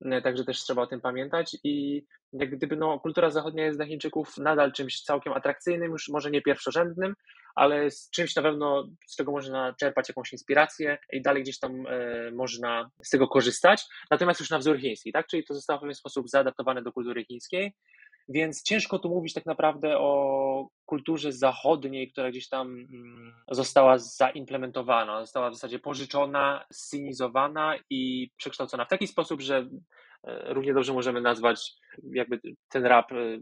e, 0.05 0.23
także 0.23 0.45
też 0.45 0.59
trzeba 0.59 0.83
o 0.83 0.87
tym 0.87 1.01
pamiętać 1.01 1.57
i 1.65 2.05
jak 2.33 2.51
gdyby 2.51 2.77
no, 2.77 3.01
kultura 3.01 3.31
zachodnia 3.31 3.65
jest 3.65 3.79
dla 3.79 3.87
Chińczyków 3.87 4.39
nadal 4.39 4.73
czymś 4.73 5.03
całkiem 5.03 5.33
atrakcyjnym, 5.33 5.93
już 5.93 6.09
może 6.09 6.31
nie 6.31 6.43
pierwszorzędnym, 6.43 7.15
ale 7.55 7.91
z 7.91 8.11
czymś 8.11 8.37
na 8.37 8.43
pewno, 8.43 8.89
z 9.07 9.17
czego 9.17 9.33
można 9.33 9.75
czerpać 9.81 10.09
jakąś 10.09 10.33
inspirację 10.33 10.99
i 11.13 11.23
dalej 11.23 11.43
gdzieś 11.43 11.59
tam 11.59 11.87
e, 11.87 12.31
można 12.31 12.91
z 13.03 13.11
tego 13.11 13.29
korzystać. 13.29 13.85
Natomiast 14.11 14.41
już 14.41 14.51
na 14.51 14.59
wzór 14.59 14.81
chiński, 14.81 15.13
tak? 15.13 15.27
Czyli 15.27 15.45
to 15.45 15.55
zostało 15.55 15.79
w 15.79 15.81
pewien 15.81 15.95
sposób 15.95 16.29
zaadaptowane 16.29 16.83
do 16.83 16.93
kultury 16.93 17.25
chińskiej 17.25 17.73
więc 18.29 18.63
ciężko 18.63 18.99
tu 18.99 19.09
mówić 19.09 19.35
tak 19.35 19.47
naprawdę 19.47 19.99
o 19.99 20.69
kulturze 20.87 21.33
zachodniej, 21.33 22.13
która 22.13 22.31
gdzieś 22.31 22.49
tam 22.49 22.69
mm, 22.69 23.35
została 23.51 23.99
zaimplementowana, 23.99 25.21
została 25.21 25.51
w 25.51 25.55
zasadzie 25.55 25.79
pożyczona, 25.79 26.65
scenizowana 26.73 27.75
i 27.91 28.31
przekształcona 28.37 28.85
w 28.85 28.89
taki 28.89 29.07
sposób, 29.07 29.41
że 29.41 29.69
e, 30.25 30.55
równie 30.55 30.75
dobrze 30.75 30.93
możemy 30.93 31.21
nazwać 31.21 31.73
jakby 32.13 32.41
ten 32.69 32.87
rap 32.87 33.13
e, 33.13 33.39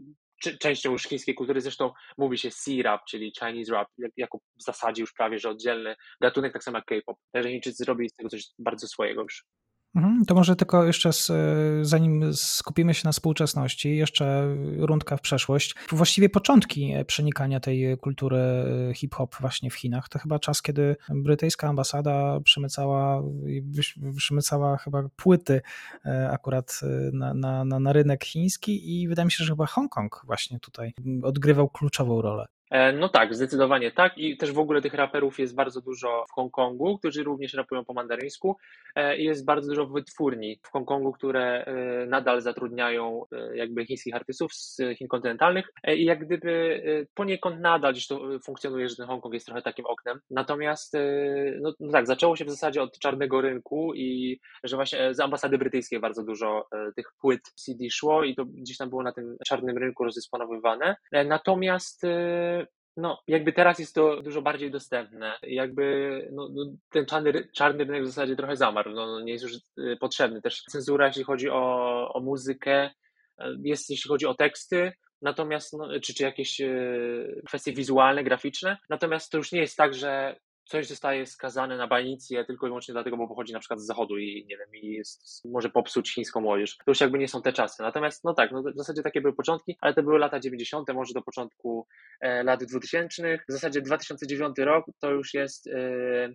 częścią 0.59 0.91
już 0.91 1.03
chińskiej 1.03 1.35
kultury. 1.35 1.61
Zresztą 1.61 1.91
mówi 2.17 2.37
się 2.37 2.51
C-rap, 2.51 3.01
czyli 3.09 3.33
Chinese 3.39 3.71
rap, 3.71 3.87
jako 4.17 4.37
w 4.37 4.63
zasadzie 4.63 5.01
już 5.01 5.13
prawie, 5.13 5.39
że 5.39 5.49
oddzielny 5.49 5.95
gatunek, 6.21 6.53
tak 6.53 6.63
samo 6.63 6.77
jak 6.77 6.85
K-pop. 6.85 7.17
Także 7.31 7.49
Chińczycy 7.49 7.83
zrobili 7.83 8.09
z 8.09 8.13
tego 8.13 8.29
coś 8.29 8.47
bardzo 8.59 8.87
swojego 8.87 9.21
już. 9.21 9.45
Mhm, 9.95 10.25
to 10.25 10.35
może 10.35 10.55
tylko 10.55 10.85
jeszcze, 10.85 11.13
z, 11.13 11.31
zanim 11.87 12.33
skupimy 12.33 12.93
się 12.93 13.01
na 13.05 13.11
współczesności, 13.11 13.97
jeszcze 13.97 14.55
rundka 14.77 15.17
w 15.17 15.21
przeszłość. 15.21 15.75
Właściwie 15.89 16.29
początki 16.29 16.93
przenikania 17.07 17.59
tej 17.59 17.97
kultury 17.97 18.37
hip-hop 18.95 19.35
właśnie 19.39 19.69
w 19.69 19.75
Chinach. 19.75 20.09
To 20.09 20.19
chyba 20.19 20.39
czas, 20.39 20.61
kiedy 20.61 20.95
brytyjska 21.09 21.67
ambasada 21.67 22.39
przemycała, 22.43 23.23
przemycała 24.17 24.77
chyba 24.77 25.03
płyty 25.15 25.61
e, 26.05 26.29
akurat 26.31 26.81
na, 27.13 27.33
na, 27.33 27.79
na 27.79 27.93
rynek 27.93 28.25
chiński 28.25 29.01
i 29.01 29.07
wydaje 29.07 29.25
mi 29.25 29.31
się, 29.31 29.43
że 29.43 29.53
chyba 29.53 29.65
Hongkong 29.65 30.21
właśnie 30.25 30.59
tutaj 30.59 30.93
odgrywał 31.23 31.69
kluczową 31.69 32.21
rolę. 32.21 32.45
E, 32.75 32.91
no 32.91 33.09
tak, 33.09 33.35
zdecydowanie 33.35 33.91
tak. 33.91 34.17
I 34.17 34.37
też 34.37 34.51
w 34.51 34.59
ogóle 34.59 34.81
tych 34.81 34.93
raperów 34.93 35.39
jest 35.39 35.55
bardzo 35.55 35.81
dużo 35.81 36.25
w 36.29 36.31
Hongkongu, 36.31 36.97
którzy 36.97 37.23
również 37.23 37.53
rapują 37.53 37.85
po 37.85 37.93
mandaryńsku. 37.93 38.57
E, 38.95 39.17
I 39.17 39.23
jest 39.23 39.45
bardzo 39.45 39.69
dużo 39.69 39.85
wytwórni 39.87 40.59
w 40.63 40.71
Hongkongu, 40.71 41.11
które 41.11 41.65
e, 41.65 42.05
nadal 42.05 42.41
zatrudniają 42.41 43.25
jakby 43.53 43.85
chińskich 43.85 44.15
artystów 44.15 44.53
z 44.53 44.81
Chin 44.97 45.07
kontynentalnych. 45.07 45.69
I 45.95 46.05
jak 46.05 46.25
gdyby 46.25 46.55
poniekąd 47.13 47.59
nadal 47.59 47.93
gdzieś 47.93 48.07
to 48.07 48.39
funkcjonuje, 48.45 48.89
że 48.89 48.95
ten 48.95 49.07
Hongkong 49.07 49.33
jest 49.33 49.45
trochę 49.45 49.61
takim 49.61 49.85
oknem. 49.85 50.19
Natomiast 50.29 50.93
no, 51.61 51.73
no 51.79 51.91
tak, 51.91 52.07
zaczęło 52.07 52.35
się 52.35 52.45
w 52.45 52.49
zasadzie 52.49 52.81
od 52.81 52.99
czarnego 52.99 53.41
rynku 53.41 53.93
i 53.93 54.39
że 54.63 54.75
właśnie 54.75 55.13
z 55.13 55.19
ambasady 55.19 55.57
brytyjskiej 55.57 55.99
bardzo 55.99 56.23
dużo 56.23 56.67
tych 56.95 57.11
płyt 57.21 57.41
CD 57.41 57.89
szło 57.89 58.23
i 58.23 58.35
to 58.35 58.45
gdzieś 58.45 58.77
tam 58.77 58.89
było 58.89 59.03
na 59.03 59.11
tym 59.11 59.37
czarnym 59.47 59.77
rynku 59.77 60.03
rozdysponowywane. 60.03 60.95
Natomiast 61.25 62.05
no, 62.97 63.21
jakby 63.27 63.53
teraz 63.53 63.79
jest 63.79 63.95
to 63.95 64.21
dużo 64.21 64.41
bardziej 64.41 64.71
dostępne. 64.71 65.39
Jakby 65.43 66.29
no, 66.31 66.49
no, 66.53 66.65
ten 66.89 67.05
czarny, 67.05 67.47
czarny 67.53 67.83
rynek 67.83 68.03
w 68.03 68.07
zasadzie 68.07 68.35
trochę 68.35 68.55
zamarł, 68.55 68.91
no, 68.91 69.05
no, 69.05 69.21
nie 69.21 69.31
jest 69.31 69.43
już 69.43 69.53
y, 69.53 69.97
potrzebny. 69.99 70.41
Też 70.41 70.63
cenzura, 70.63 71.07
jeśli 71.07 71.23
chodzi 71.23 71.49
o, 71.49 72.13
o 72.13 72.19
muzykę, 72.19 72.89
y, 73.41 73.43
jest 73.63 73.89
jeśli 73.89 74.07
chodzi 74.07 74.25
o 74.25 74.33
teksty, 74.33 74.91
natomiast, 75.21 75.73
no, 75.73 75.99
czy, 75.99 76.13
czy 76.13 76.23
jakieś 76.23 76.61
y, 76.61 77.41
kwestie 77.47 77.73
wizualne, 77.73 78.23
graficzne, 78.23 78.77
natomiast 78.89 79.31
to 79.31 79.37
już 79.37 79.51
nie 79.51 79.59
jest 79.59 79.77
tak, 79.77 79.93
że 79.93 80.35
coś 80.65 80.87
zostaje 80.87 81.25
skazane 81.25 81.77
na 81.77 81.87
banicję 81.87 82.45
tylko 82.45 82.65
i 82.65 82.69
wyłącznie 82.69 82.93
dlatego, 82.93 83.17
bo 83.17 83.27
pochodzi 83.27 83.53
na 83.53 83.59
przykład 83.59 83.79
z 83.79 83.85
zachodu 83.85 84.17
i 84.17 84.45
nie 84.49 84.57
wiem, 84.57 84.67
i 84.73 84.87
jest, 84.87 85.45
może 85.45 85.69
popsuć 85.69 86.13
chińską 86.13 86.41
młodzież. 86.41 86.77
To 86.77 86.83
już 86.87 87.01
jakby 87.01 87.19
nie 87.19 87.27
są 87.27 87.41
te 87.41 87.53
czasy. 87.53 87.83
Natomiast, 87.83 88.23
no 88.23 88.33
tak, 88.33 88.51
no 88.51 88.63
w 88.63 88.77
zasadzie 88.77 89.03
takie 89.03 89.21
były 89.21 89.33
początki, 89.33 89.77
ale 89.81 89.93
to 89.93 90.03
były 90.03 90.19
lata 90.19 90.39
90., 90.39 90.93
może 90.93 91.13
do 91.13 91.21
początku 91.21 91.87
e, 92.21 92.43
lat 92.43 92.63
2000. 92.63 93.39
W 93.49 93.51
zasadzie 93.51 93.81
2009 93.81 94.57
rok 94.57 94.85
to 94.99 95.11
już 95.11 95.33
jest 95.33 95.67
e, 95.67 96.29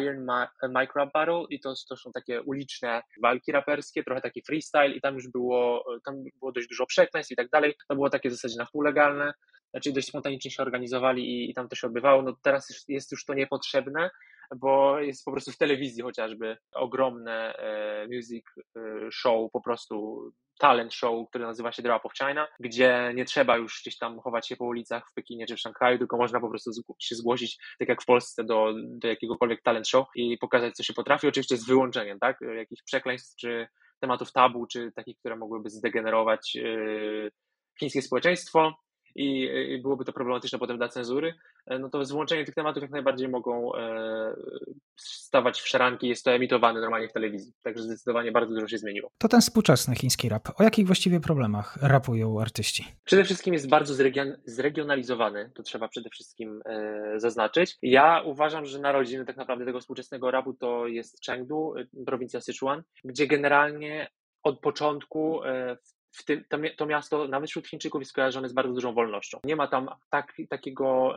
Iron 0.00 0.24
Ma 0.24 0.48
Mike 0.68 0.92
Rap 0.96 1.12
Battle 1.12 1.44
i 1.50 1.60
to, 1.60 1.74
to 1.88 1.96
są 1.96 2.12
takie 2.12 2.42
uliczne 2.42 3.02
walki 3.22 3.52
raperskie, 3.52 4.04
trochę 4.04 4.20
taki 4.20 4.42
freestyle 4.42 4.90
i 4.90 5.00
tam 5.00 5.14
już 5.14 5.28
było, 5.28 5.84
tam 6.04 6.24
było 6.38 6.52
dość 6.52 6.68
dużo 6.68 6.86
przekleństw 6.86 7.32
i 7.32 7.36
tak 7.36 7.50
dalej. 7.50 7.74
To 7.88 7.94
było 7.94 8.10
takie 8.10 8.28
w 8.28 8.32
zasadzie 8.32 8.58
na 8.58 8.66
pół 8.66 8.82
legalne 8.82 9.32
znaczy 9.70 9.92
dość 9.92 10.08
spontanicznie 10.08 10.50
się 10.50 10.62
organizowali 10.62 11.28
i, 11.28 11.50
i 11.50 11.54
tam 11.54 11.68
to 11.68 11.76
się 11.76 11.86
odbywało. 11.86 12.22
No 12.22 12.36
teraz 12.42 12.84
jest 12.88 13.12
już 13.12 13.24
to 13.24 13.34
niepotrzebne, 13.34 14.10
bo 14.56 15.00
jest 15.00 15.24
po 15.24 15.32
prostu 15.32 15.52
w 15.52 15.58
telewizji 15.58 16.02
chociażby 16.02 16.56
ogromne 16.72 17.56
e, 17.56 18.06
music 18.06 18.44
e, 18.58 18.80
show, 19.12 19.50
po 19.52 19.60
prostu 19.60 20.24
talent 20.58 20.94
show, 20.94 21.28
który 21.28 21.44
nazywa 21.44 21.72
się 21.72 21.82
The 21.82 21.88
Rap 21.88 22.06
of 22.06 22.12
China, 22.18 22.48
gdzie 22.60 23.12
nie 23.14 23.24
trzeba 23.24 23.56
już 23.56 23.80
gdzieś 23.82 23.98
tam 23.98 24.20
chować 24.20 24.48
się 24.48 24.56
po 24.56 24.64
ulicach 24.64 25.10
w 25.10 25.14
Pekinie 25.14 25.46
czy 25.46 25.56
w 25.56 25.60
Szanghaju, 25.60 25.98
tylko 25.98 26.16
można 26.16 26.40
po 26.40 26.48
prostu 26.48 26.70
się 27.00 27.14
zgłosić, 27.14 27.58
tak 27.78 27.88
jak 27.88 28.02
w 28.02 28.06
Polsce, 28.06 28.44
do, 28.44 28.72
do 28.76 29.08
jakiegokolwiek 29.08 29.62
talent 29.62 29.88
show 29.88 30.06
i 30.14 30.38
pokazać, 30.38 30.74
co 30.74 30.82
się 30.82 30.94
potrafi, 30.94 31.28
oczywiście 31.28 31.56
z 31.56 31.66
wyłączeniem, 31.66 32.18
tak, 32.18 32.38
jakichś 32.56 32.82
przekleństw 32.82 33.36
czy 33.36 33.68
tematów 34.00 34.32
tabu, 34.32 34.66
czy 34.66 34.92
takich, 34.96 35.18
które 35.18 35.36
mogłyby 35.36 35.70
zdegenerować 35.70 36.54
yy, 36.54 37.30
chińskie 37.78 38.02
społeczeństwo 38.02 38.85
i, 39.16 39.48
i 39.74 39.78
byłoby 39.78 40.04
to 40.04 40.12
problematyczne 40.12 40.58
potem 40.58 40.76
dla 40.76 40.88
cenzury, 40.88 41.34
e, 41.66 41.78
no 41.78 41.88
to 41.88 42.04
złączenie 42.04 42.44
tych 42.44 42.54
tematów 42.54 42.82
jak 42.82 42.90
najbardziej 42.90 43.28
mogą 43.28 43.74
e, 43.74 44.34
stawać 44.96 45.60
w 45.60 45.68
szaranki, 45.68 46.08
jest 46.08 46.24
to 46.24 46.32
emitowane 46.32 46.80
normalnie 46.80 47.08
w 47.08 47.12
telewizji, 47.12 47.52
także 47.62 47.82
zdecydowanie 47.82 48.32
bardzo 48.32 48.54
dużo 48.54 48.68
się 48.68 48.78
zmieniło. 48.78 49.10
To 49.18 49.28
ten 49.28 49.40
współczesny 49.40 49.94
chiński 49.94 50.28
rap. 50.28 50.48
O 50.60 50.62
jakich 50.62 50.86
właściwie 50.86 51.20
problemach 51.20 51.78
rapują 51.82 52.40
artyści? 52.40 52.84
Przede 53.04 53.24
wszystkim 53.24 53.54
jest 53.54 53.68
bardzo 53.68 53.94
zregion, 53.94 54.36
zregionalizowany, 54.44 55.50
to 55.54 55.62
trzeba 55.62 55.88
przede 55.88 56.10
wszystkim 56.10 56.62
e, 56.66 57.20
zaznaczyć. 57.20 57.76
Ja 57.82 58.22
uważam, 58.24 58.66
że 58.66 58.78
narodziny 58.78 59.24
tak 59.24 59.36
naprawdę 59.36 59.64
tego 59.64 59.80
współczesnego 59.80 60.30
rapu 60.30 60.54
to 60.54 60.86
jest 60.86 61.24
Chengdu, 61.26 61.74
prowincja 62.06 62.40
Sichuan, 62.40 62.82
gdzie 63.04 63.26
generalnie 63.26 64.08
od 64.42 64.60
początku 64.60 65.40
w 65.84 65.95
tym, 66.24 66.44
to, 66.48 66.58
to, 66.76 66.86
miasto 66.86 67.28
nawet 67.28 67.50
wśród 67.50 67.68
Chińczyków 67.68 68.02
jest 68.02 68.12
kojarzone 68.12 68.48
z 68.48 68.52
bardzo 68.52 68.72
dużą 68.72 68.94
wolnością. 68.94 69.40
Nie 69.44 69.56
ma 69.56 69.68
tam 69.68 69.88
tak, 70.10 70.32
takiego, 70.48 71.14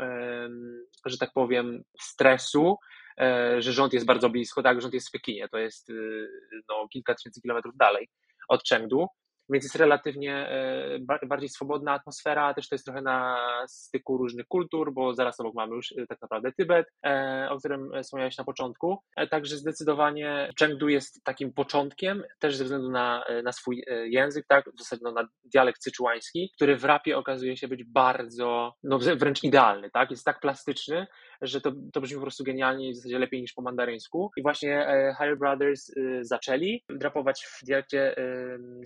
że 1.06 1.18
tak 1.18 1.34
powiem, 1.34 1.84
stresu, 2.00 2.77
e, 3.18 3.62
że 3.62 3.74
rząd 3.74 3.94
jest 3.94 4.06
bardzo 4.06 4.29
blisko, 4.29 4.63
tak, 4.63 4.82
rząd 4.82 4.94
jest 4.94 5.10
w 5.10 5.12
Pekinie, 5.12 5.50
to 5.50 5.58
jest 5.58 5.89
y, 5.89 6.27
no, 6.70 6.88
kilka 6.88 7.15
tysięcy 7.15 7.41
kilometrów 7.41 7.77
dalej 7.77 8.10
od 8.48 8.63
Chengdu 8.70 9.08
więc 9.50 9.63
jest 9.65 9.75
relatywnie 9.75 10.36
e, 10.36 11.27
bardziej 11.27 11.50
swobodna 11.50 11.94
atmosfera, 11.94 12.53
też 12.53 12.70
to 12.70 12.75
jest 12.75 12.86
trochę 12.86 13.01
na 13.01 13.38
styku 13.68 14.18
różnych 14.18 14.48
kultur, 14.48 14.94
bo 14.94 15.13
zaraz 15.13 15.39
obok 15.39 15.56
mamy 15.56 15.75
już 15.75 15.91
e, 15.91 16.08
tak 16.08 16.22
naprawdę 16.22 16.51
Tybet, 16.51 16.88
e, 17.06 17.48
o 17.51 17.58
którym 17.58 17.91
wspomniałeś 18.03 18.38
na 18.38 18.44
początku. 18.44 18.98
Także 19.29 19.58
zdecydowanie 19.58 20.50
Chengdu 20.60 20.89
jest 20.89 21.24
takim 21.24 21.53
początkiem, 21.53 22.24
też 22.39 22.56
ze 22.56 22.63
względu 22.63 22.89
na, 22.89 23.25
na 23.44 23.51
swój 23.51 23.84
język, 24.06 24.46
tak, 24.48 24.65
w 24.75 24.79
zasadzie 24.79 25.01
no, 25.03 25.12
na 25.12 25.27
dialekt 25.44 25.84
syczuański, 25.84 26.51
który 26.56 26.77
w 26.77 26.84
rapie 26.84 27.18
okazuje 27.18 27.58
się 27.58 27.68
być 27.68 27.84
bardzo, 27.84 28.74
no 28.84 29.00
wręcz 29.00 29.44
idealny, 29.44 29.89
tak, 29.91 30.12
jest 30.12 30.25
tak 30.25 30.39
plastyczny, 30.39 31.08
że 31.41 31.62
to, 31.62 31.72
to 31.93 32.01
brzmi 32.01 32.15
po 32.15 32.22
prostu 32.22 32.43
genialnie 32.43 32.89
i 32.89 32.93
w 32.93 32.96
zasadzie 32.96 33.19
lepiej 33.19 33.41
niż 33.41 33.53
po 33.53 33.62
mandaryńsku. 33.62 34.31
I 34.38 34.41
właśnie 34.41 34.86
Harry 35.17 35.36
Brothers 35.36 35.91
zaczęli 36.22 36.84
drapować 36.89 37.46
w 37.46 37.65
dialekcie 37.65 38.15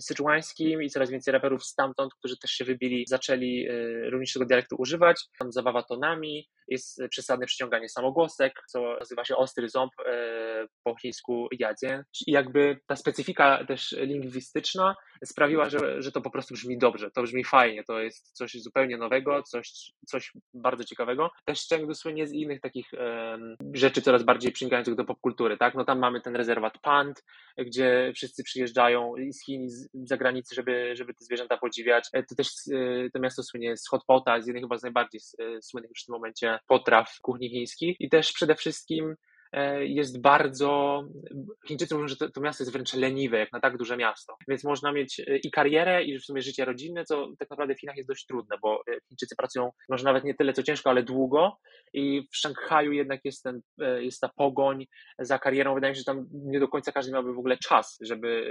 syczuańskim 0.00 0.82
i 0.82 0.90
coraz 0.90 1.10
więcej 1.10 1.32
raperów 1.32 1.64
stamtąd, 1.64 2.14
którzy 2.14 2.38
też 2.38 2.50
się 2.50 2.64
wybili, 2.64 3.04
zaczęli 3.08 3.68
również 4.10 4.32
tego 4.32 4.46
dialektu 4.46 4.76
używać. 4.78 5.24
Tam 5.38 5.52
zabawa 5.52 5.82
tonami, 5.82 6.48
jest 6.68 7.02
przesadne 7.10 7.46
przyciąganie 7.46 7.88
samogłosek, 7.88 8.62
co 8.68 8.96
nazywa 8.98 9.24
się 9.24 9.36
ostry 9.36 9.68
ząb 9.68 9.92
po 10.82 10.96
chińsku 10.96 11.48
jadzien. 11.58 12.04
I 12.26 12.32
jakby 12.32 12.80
ta 12.86 12.96
specyfika 12.96 13.64
też 13.64 13.94
lingwistyczna 13.98 14.96
sprawiła, 15.24 15.68
że, 15.68 16.02
że 16.02 16.12
to 16.12 16.20
po 16.20 16.30
prostu 16.30 16.54
brzmi 16.54 16.78
dobrze, 16.78 17.10
to 17.10 17.22
brzmi 17.22 17.44
fajnie, 17.44 17.84
to 17.84 18.00
jest 18.00 18.32
coś 18.32 18.52
zupełnie 18.52 18.96
nowego, 18.96 19.42
coś, 19.42 19.92
coś 20.06 20.32
bardzo 20.54 20.84
ciekawego. 20.84 21.30
Też 21.44 21.68
Chengdu 21.68 21.94
słynie 21.94 22.26
z 22.26 22.32
innych 22.44 22.60
takich 22.60 22.90
rzeczy 23.72 24.02
coraz 24.02 24.22
bardziej 24.22 24.52
przynikających 24.52 24.94
do 24.94 25.04
popkultury, 25.04 25.56
tak? 25.56 25.74
No 25.74 25.84
tam 25.84 25.98
mamy 25.98 26.20
ten 26.20 26.36
rezerwat 26.36 26.78
Pand, 26.78 27.24
gdzie 27.58 28.12
wszyscy 28.14 28.44
przyjeżdżają 28.44 29.14
z 29.30 29.44
Chin, 29.44 29.70
z 29.70 29.88
zagranicy, 29.92 30.54
żeby, 30.54 30.96
żeby 30.96 31.14
te 31.14 31.24
zwierzęta 31.24 31.56
podziwiać. 31.56 32.08
E, 32.12 32.22
to 32.22 32.34
też 32.34 32.48
e, 32.48 33.10
to 33.10 33.18
miasto 33.20 33.42
słynie 33.42 33.76
z 33.76 33.88
hotpota, 33.88 34.40
z 34.40 34.46
jednej 34.46 34.62
chyba 34.62 34.78
z 34.78 34.82
najbardziej 34.82 35.20
e, 35.38 35.62
słynnych 35.62 35.90
już 35.90 36.02
w 36.02 36.06
tym 36.06 36.12
momencie 36.12 36.58
potraw 36.66 37.18
kuchni 37.22 37.50
chińskiej 37.50 37.96
i 38.00 38.08
też 38.08 38.32
przede 38.32 38.54
wszystkim 38.54 39.14
jest 39.80 40.20
bardzo. 40.20 41.02
Chińczycy 41.68 41.94
mówią, 41.94 42.08
że 42.08 42.16
to, 42.16 42.30
to, 42.30 42.40
miasto 42.40 42.64
jest 42.64 42.72
wręcz 42.72 42.94
leniwe, 42.94 43.38
jak 43.38 43.52
na 43.52 43.60
tak 43.60 43.76
duże 43.76 43.96
miasto. 43.96 44.36
Więc 44.48 44.64
można 44.64 44.92
mieć 44.92 45.20
e, 45.20 45.36
i 45.36 45.50
karierę, 45.50 46.04
i 46.04 46.18
w 46.18 46.24
sumie 46.24 46.42
życie 46.42 46.64
rodzinne, 46.64 47.04
co 47.04 47.28
tak 47.38 47.50
naprawdę 47.50 47.74
w 47.74 47.80
Chinach 47.80 47.96
jest 47.96 48.08
dość 48.08 48.26
trudne, 48.26 48.56
bo 48.62 48.82
e, 48.88 48.98
Chińczycy 49.08 49.36
pracują 49.36 49.70
może 49.88 50.04
nawet 50.04 50.24
nie 50.24 50.34
tyle 50.34 50.52
co 50.52 50.62
ciężko, 50.62 50.90
ale 50.90 51.02
długo. 51.02 51.58
I 51.92 52.28
w 52.32 52.36
Szanghaju 52.36 52.92
jednak 52.92 53.20
jest, 53.24 53.42
ten, 53.42 53.60
jest 54.00 54.20
ta 54.20 54.30
pogoń 54.36 54.86
za 55.18 55.38
karierą. 55.38 55.74
Wydaje 55.74 55.90
mi 55.90 55.96
się, 55.96 56.00
że 56.00 56.04
tam 56.04 56.26
nie 56.32 56.60
do 56.60 56.68
końca 56.68 56.92
każdy 56.92 57.12
miałby 57.12 57.34
w 57.34 57.38
ogóle 57.38 57.56
czas, 57.56 57.98
żeby 58.00 58.44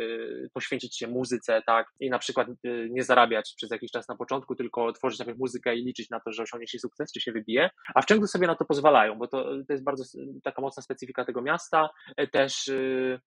poświęcić 0.54 0.98
się 0.98 1.08
muzyce, 1.08 1.62
tak? 1.66 1.88
I 2.00 2.10
na 2.10 2.20
przykład 2.20 2.48
nie 2.90 3.04
zarabiać 3.04 3.54
przez 3.58 3.72
jakiś 3.72 3.92
czas 3.92 4.08
na 4.08 4.16
początku, 4.16 4.56
tylko 4.56 4.94
tworzyć 4.94 5.20
najpierw 5.20 5.40
muzykę 5.40 5.76
i 5.76 5.86
liczyć 5.86 6.10
na 6.10 6.20
to, 6.20 6.32
że 6.32 6.44
osiągnie 6.44 6.68
się 6.68 6.80
sukces, 6.80 7.12
czy 7.14 7.22
się 7.22 7.32
wybije. 7.32 7.70
A 7.96 8.02
w 8.02 8.08
Chengdu 8.08 8.28
sobie 8.28 8.48
na 8.48 8.56
to 8.56 8.66
pozwalają, 8.66 9.18
bo 9.18 9.28
to, 9.28 9.44
to 9.44 9.74
jest 9.74 9.84
bardzo 9.84 10.04
taka 10.44 10.62
mocna 10.62 10.84
specyfika 10.94 11.26
tego 11.26 11.42
miasta. 11.42 11.90
E, 12.18 12.28
też 12.28 12.68
y, 12.68 13.20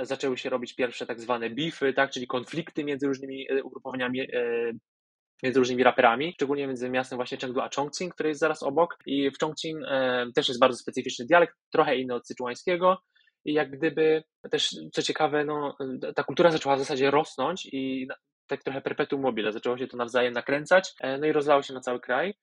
zaczęły 0.00 0.38
się 0.38 0.50
robić 0.50 0.74
pierwsze 0.74 1.06
tak 1.06 1.20
zwane 1.20 1.50
bify, 1.50 1.92
tak, 1.92 2.10
czyli 2.10 2.26
konflikty 2.26 2.84
między 2.84 3.06
różnymi 3.06 3.46
e, 3.50 3.62
ugrupowaniami 3.62 4.20
e, 4.20 4.26
między 5.42 5.58
różnymi 5.58 5.82
raperami, 5.82 6.32
szczególnie 6.32 6.66
między 6.66 6.90
miastem 6.90 7.16
właśnie 7.16 7.38
Chengdu 7.38 7.60
a 7.60 7.68
Chongqing, 7.76 8.14
który 8.14 8.28
jest 8.28 8.40
zaraz 8.40 8.62
obok. 8.62 8.98
I 9.06 9.30
w 9.30 9.38
Chongqing 9.38 9.78
też 10.34 10.48
jest 10.48 10.60
bardzo 10.60 10.78
specyficzny 10.78 11.26
dialekt, 11.26 11.54
trochę 11.72 11.96
inny 11.96 12.14
od 12.14 12.26
syczuańskiego. 12.26 12.98
I 13.44 13.52
jak 13.52 13.70
gdyby 13.70 14.22
też, 14.50 14.76
co 14.92 15.02
ciekawe, 15.02 15.44
no, 15.44 15.76
ta 16.16 16.24
kultura 16.24 16.50
zaczęła 16.50 16.76
w 16.76 16.78
zasadzie 16.78 17.10
rosnąć 17.10 17.68
i 17.72 18.08
tak 18.46 18.62
trochę 18.62 18.80
perpetuum 18.80 19.22
mobile, 19.22 19.52
zaczęło 19.52 19.78
się 19.78 19.86
to 19.86 19.96
nawzajem 19.96 20.32
nakręcać, 20.32 20.92
no 21.20 21.26
i 21.26 21.32
rozlało 21.32 21.62
się 21.62 21.74
na 21.74 21.80
cały 21.80 22.00
kraj. 22.00 22.34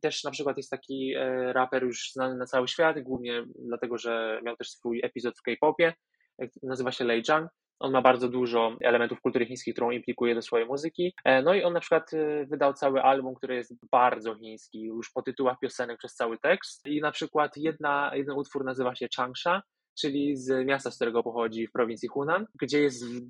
Też 0.00 0.24
na 0.24 0.30
przykład 0.30 0.56
jest 0.56 0.70
taki 0.70 1.14
e, 1.14 1.52
raper 1.52 1.82
już 1.82 2.12
znany 2.12 2.36
na 2.36 2.46
cały 2.46 2.68
świat, 2.68 3.00
głównie 3.00 3.44
dlatego, 3.58 3.98
że 3.98 4.40
miał 4.44 4.56
też 4.56 4.70
swój 4.70 5.00
epizod 5.04 5.38
w 5.38 5.42
K-popie, 5.42 5.94
e, 6.42 6.48
nazywa 6.62 6.92
się 6.92 7.04
Lei 7.04 7.24
Zhang. 7.24 7.50
On 7.78 7.92
ma 7.92 8.02
bardzo 8.02 8.28
dużo 8.28 8.76
elementów 8.80 9.20
kultury 9.20 9.46
chińskiej, 9.46 9.74
którą 9.74 9.90
implikuje 9.90 10.34
do 10.34 10.42
swojej 10.42 10.66
muzyki. 10.66 11.14
E, 11.24 11.42
no 11.42 11.54
i 11.54 11.62
on 11.62 11.72
na 11.72 11.80
przykład 11.80 12.10
wydał 12.46 12.74
cały 12.74 13.02
album, 13.02 13.34
który 13.34 13.54
jest 13.54 13.74
bardzo 13.90 14.34
chiński, 14.34 14.82
już 14.82 15.10
po 15.10 15.22
tytułach 15.22 15.58
piosenek 15.58 15.98
przez 15.98 16.14
cały 16.14 16.38
tekst. 16.38 16.86
I 16.86 17.00
na 17.00 17.12
przykład 17.12 17.56
jedna, 17.56 18.10
jeden 18.14 18.36
utwór 18.36 18.64
nazywa 18.64 18.94
się 18.94 19.06
Changsha, 19.16 19.62
czyli 20.00 20.36
z 20.36 20.66
miasta, 20.66 20.90
z 20.90 20.96
którego 20.96 21.22
pochodzi 21.22 21.66
w 21.66 21.72
prowincji 21.72 22.08
Hunan, 22.08 22.46
gdzie 22.60 22.80
jest 22.80 23.06
w, 23.06 23.28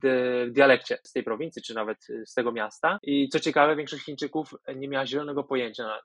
w 0.49 0.53
dialekcie 0.53 0.99
z 1.03 1.13
tej 1.13 1.23
prowincji, 1.23 1.63
czy 1.63 1.75
nawet 1.75 1.99
z 2.27 2.35
tego 2.35 2.53
miasta. 2.53 2.99
I 3.03 3.29
co 3.29 3.41
ciekawe, 3.41 3.77
większość 3.77 4.05
Chińczyków 4.05 4.55
nie 4.77 4.89
miała 4.89 5.07
zielonego 5.07 5.45
pojęcia 5.45 5.85
na 5.85 6.01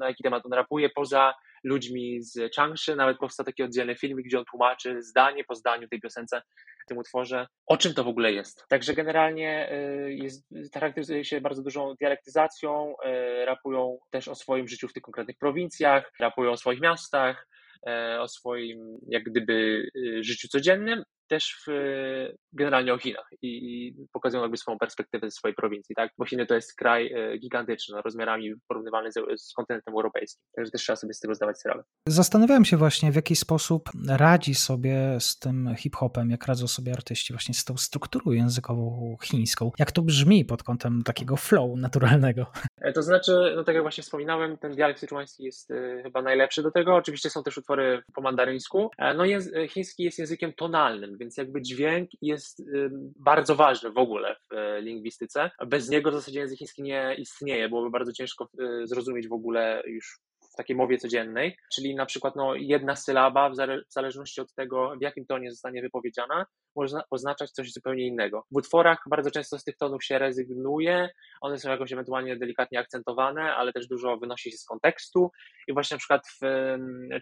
jaki 0.00 0.22
temat 0.22 0.46
on 0.46 0.52
rapuje, 0.52 0.90
poza 0.90 1.34
ludźmi 1.64 2.22
z 2.22 2.54
Changshi, 2.54 2.94
nawet 2.94 3.18
powstał 3.18 3.46
taki 3.46 3.62
oddzielny 3.62 3.96
filmik, 3.96 4.26
gdzie 4.26 4.38
on 4.38 4.44
tłumaczy 4.44 5.02
zdanie 5.02 5.44
po 5.44 5.54
zdaniu 5.54 5.88
tej 5.88 6.00
piosence, 6.00 6.42
tym 6.88 6.98
utworze, 6.98 7.46
o 7.66 7.76
czym 7.76 7.94
to 7.94 8.04
w 8.04 8.08
ogóle 8.08 8.32
jest. 8.32 8.64
Także 8.68 8.94
generalnie 8.94 9.72
y, 9.72 10.14
jest, 10.14 10.48
charakteryzuje 10.74 11.24
się 11.24 11.40
bardzo 11.40 11.62
dużą 11.62 11.94
dialektyzacją, 12.00 12.94
y, 13.06 13.44
rapują 13.44 13.98
też 14.10 14.28
o 14.28 14.34
swoim 14.34 14.68
życiu 14.68 14.88
w 14.88 14.92
tych 14.92 15.02
konkretnych 15.02 15.36
prowincjach, 15.38 16.12
rapują 16.20 16.50
o 16.50 16.56
swoich 16.56 16.80
miastach, 16.80 17.48
y, 17.88 18.20
o 18.20 18.28
swoim 18.28 18.98
jak 19.08 19.22
gdyby 19.22 19.88
życiu 20.20 20.48
codziennym, 20.48 21.02
też 21.28 21.62
w, 21.66 21.70
generalnie 22.52 22.94
o 22.94 22.98
Chinach 22.98 23.28
i, 23.42 23.94
pokazują 24.12 24.42
jakby 24.42 24.56
swoją 24.56 24.78
perspektywę 24.78 25.26
ze 25.26 25.30
swojej 25.30 25.54
prowincji, 25.54 25.94
tak? 25.94 26.10
Bo 26.18 26.24
Chiny 26.24 26.46
to 26.46 26.54
jest 26.54 26.76
kraj 26.76 27.12
e, 27.12 27.38
gigantyczny, 27.38 27.94
no, 27.96 28.02
rozmiarami 28.02 28.54
porównywalny 28.68 29.12
z, 29.12 29.14
z 29.36 29.52
kontynentem 29.52 29.94
europejskim, 29.94 30.42
także 30.56 30.70
też 30.70 30.82
trzeba 30.82 30.96
sobie 30.96 31.14
z 31.14 31.20
tego 31.20 31.34
zdawać 31.34 31.60
sprawę. 31.60 31.82
Zastanawiałem 32.08 32.64
się 32.64 32.76
właśnie, 32.76 33.12
w 33.12 33.16
jaki 33.16 33.36
sposób 33.36 33.88
radzi 34.08 34.54
sobie 34.54 35.16
z 35.20 35.38
tym 35.38 35.74
hip-hopem, 35.78 36.30
jak 36.30 36.46
radzą 36.46 36.68
sobie 36.68 36.92
artyści 36.92 37.32
właśnie 37.32 37.54
z 37.54 37.64
tą 37.64 37.76
strukturą 37.76 38.32
językową 38.32 39.16
chińską. 39.22 39.70
Jak 39.78 39.92
to 39.92 40.02
brzmi 40.02 40.44
pod 40.44 40.62
kątem 40.62 41.02
takiego 41.02 41.36
flow 41.36 41.76
naturalnego? 41.76 42.46
E, 42.80 42.92
to 42.92 43.02
znaczy, 43.02 43.52
no 43.56 43.64
tak 43.64 43.74
jak 43.74 43.84
właśnie 43.84 44.02
wspominałem, 44.02 44.58
ten 44.58 44.74
dialekt 44.74 45.00
syczuański 45.00 45.44
jest 45.44 45.70
y, 45.70 46.00
chyba 46.02 46.22
najlepszy 46.22 46.62
do 46.62 46.70
tego. 46.70 46.94
Oczywiście 46.94 47.30
są 47.30 47.42
też 47.42 47.58
utwory 47.58 48.02
po 48.14 48.20
mandaryńsku. 48.20 48.90
No 49.16 49.24
chiński 49.68 50.02
jest 50.02 50.18
językiem 50.18 50.52
tonalnym, 50.52 51.17
więc 51.18 51.36
jakby 51.36 51.62
dźwięk 51.62 52.10
jest 52.22 52.62
bardzo 53.16 53.54
ważny 53.54 53.90
w 53.90 53.98
ogóle 53.98 54.36
w 54.50 54.54
e, 54.54 54.80
lingwistyce. 54.80 55.50
Bez 55.66 55.88
niego 55.88 56.10
w 56.10 56.14
zasadzie 56.14 56.40
język 56.40 56.58
chiński 56.58 56.82
nie 56.82 57.14
istnieje, 57.18 57.68
byłoby 57.68 57.90
bardzo 57.90 58.12
ciężko 58.12 58.48
e, 58.60 58.86
zrozumieć 58.86 59.28
w 59.28 59.32
ogóle 59.32 59.82
już 59.86 60.18
w 60.52 60.56
takiej 60.56 60.76
mowie 60.76 60.98
codziennej, 60.98 61.56
czyli 61.74 61.94
na 61.94 62.06
przykład 62.06 62.36
no, 62.36 62.54
jedna 62.54 62.96
sylaba, 62.96 63.50
w 63.50 63.56
zależności 63.88 64.40
od 64.40 64.54
tego, 64.54 64.92
w 64.98 65.02
jakim 65.02 65.26
tonie 65.26 65.50
zostanie 65.50 65.82
wypowiedziana, 65.82 66.46
może 66.76 67.00
oznaczać 67.10 67.50
coś 67.50 67.72
zupełnie 67.72 68.06
innego. 68.06 68.44
W 68.50 68.56
utworach 68.56 69.02
bardzo 69.10 69.30
często 69.30 69.58
z 69.58 69.64
tych 69.64 69.76
tonów 69.76 70.04
się 70.04 70.18
rezygnuje, 70.18 71.08
one 71.40 71.58
są 71.58 71.70
jakoś 71.70 71.92
ewentualnie 71.92 72.36
delikatnie 72.36 72.78
akcentowane, 72.78 73.54
ale 73.54 73.72
też 73.72 73.86
dużo 73.86 74.16
wynosi 74.16 74.50
się 74.50 74.56
z 74.56 74.64
kontekstu 74.64 75.30
i 75.68 75.72
właśnie 75.72 75.94
na 75.94 75.98
przykład 75.98 76.22
w 76.28 76.46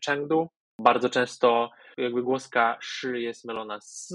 Chengdu 0.06 0.48
bardzo 0.78 1.10
często 1.10 1.70
jakby 1.98 2.22
głoska 2.22 2.78
szy 2.80 3.20
jest 3.20 3.44
mylona 3.44 3.80
z, 3.80 4.14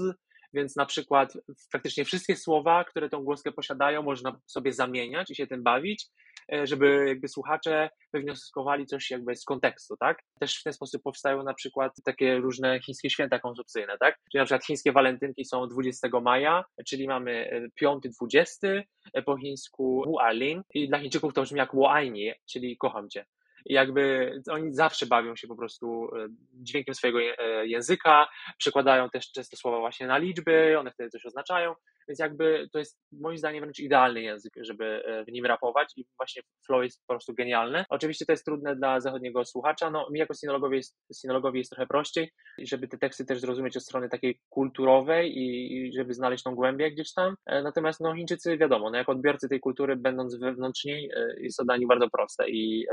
więc 0.54 0.76
na 0.76 0.86
przykład 0.86 1.32
praktycznie 1.70 2.04
wszystkie 2.04 2.36
słowa, 2.36 2.84
które 2.84 3.08
tą 3.08 3.24
głoskę 3.24 3.52
posiadają, 3.52 4.02
można 4.02 4.40
sobie 4.46 4.72
zamieniać 4.72 5.30
i 5.30 5.34
się 5.34 5.46
tym 5.46 5.62
bawić, 5.62 6.06
e, 6.52 6.66
żeby 6.66 7.04
jakby 7.08 7.28
słuchacze 7.28 7.90
wywnioskowali 8.12 8.86
coś 8.86 9.10
jakby 9.10 9.36
z 9.36 9.44
kontekstu, 9.44 9.96
tak? 9.96 10.22
Też 10.40 10.60
w 10.60 10.62
ten 10.62 10.72
sposób 10.72 11.02
powstają 11.02 11.42
na 11.42 11.54
przykład 11.54 11.92
takie 12.04 12.38
różne 12.38 12.80
chińskie 12.80 13.10
święta 13.10 13.38
konsumpcyjne, 13.38 13.98
tak? 14.00 14.18
Czyli 14.32 14.40
na 14.40 14.44
przykład 14.44 14.64
chińskie 14.64 14.92
walentynki 14.92 15.44
są 15.44 15.68
20 15.68 16.08
maja, 16.22 16.64
czyli 16.86 17.08
mamy 17.08 17.62
5-20 17.82 18.66
e, 18.66 18.84
e, 19.12 19.22
po 19.22 19.38
chińsku 19.38 20.02
Wu 20.06 20.18
Alin 20.18 20.62
i 20.74 20.88
dla 20.88 20.98
Chińczyków 20.98 21.34
to 21.34 21.42
brzmi 21.42 21.58
jak 21.58 21.74
Wo 21.74 21.92
Aini, 21.92 22.32
czyli 22.50 22.76
kocham 22.76 23.10
cię. 23.10 23.24
Jakby 23.66 24.32
oni 24.50 24.74
zawsze 24.74 25.06
bawią 25.06 25.36
się 25.36 25.48
po 25.48 25.56
prostu 25.56 26.08
e, 26.16 26.26
dźwiękiem 26.52 26.94
swojego 26.94 27.20
e, 27.20 27.66
języka, 27.66 28.28
przekładają 28.58 29.10
też 29.10 29.32
często 29.32 29.56
słowa 29.56 29.78
właśnie 29.78 30.06
na 30.06 30.18
liczby, 30.18 30.78
one 30.78 30.90
wtedy 30.90 31.10
coś 31.10 31.26
oznaczają, 31.26 31.74
więc 32.12 32.18
jakby 32.18 32.68
to 32.72 32.78
jest 32.78 32.98
moim 33.12 33.38
zdaniem 33.38 33.60
wręcz 33.60 33.78
idealny 33.78 34.22
język, 34.22 34.52
żeby 34.60 34.84
e, 34.84 35.24
w 35.24 35.32
nim 35.32 35.46
rapować 35.46 35.92
i 35.96 36.04
właśnie 36.16 36.42
flow 36.66 36.84
jest 36.84 37.00
po 37.06 37.14
prostu 37.14 37.34
genialny. 37.34 37.84
Oczywiście 37.88 38.26
to 38.26 38.32
jest 38.32 38.44
trudne 38.44 38.76
dla 38.76 39.00
zachodniego 39.00 39.44
słuchacza, 39.44 39.90
no 39.90 40.06
mi 40.10 40.18
jako 40.18 40.34
sinologowi 40.34 40.76
jest, 40.76 40.96
sinologowi 41.20 41.58
jest 41.58 41.70
trochę 41.70 41.86
prościej, 41.86 42.30
żeby 42.58 42.88
te 42.88 42.98
teksty 42.98 43.24
też 43.24 43.40
zrozumieć 43.40 43.76
od 43.76 43.82
strony 43.82 44.08
takiej 44.08 44.40
kulturowej 44.48 45.38
i, 45.38 45.76
i 45.76 45.92
żeby 45.92 46.14
znaleźć 46.14 46.44
tą 46.44 46.54
głębię 46.54 46.90
gdzieś 46.90 47.12
tam. 47.12 47.34
Natomiast 47.46 48.00
no 48.00 48.14
Chińczycy 48.14 48.58
wiadomo, 48.58 48.90
no 48.90 48.98
jako 48.98 49.12
odbiorcy 49.12 49.48
tej 49.48 49.60
kultury 49.60 49.96
będąc 49.96 50.34
wewnątrz 50.34 50.84
niej 50.84 51.10
jest 51.40 51.56
to 51.56 51.64
dla 51.64 51.76
nich 51.76 51.88
bardzo 51.88 52.10
proste 52.10 52.50
i 52.50 52.86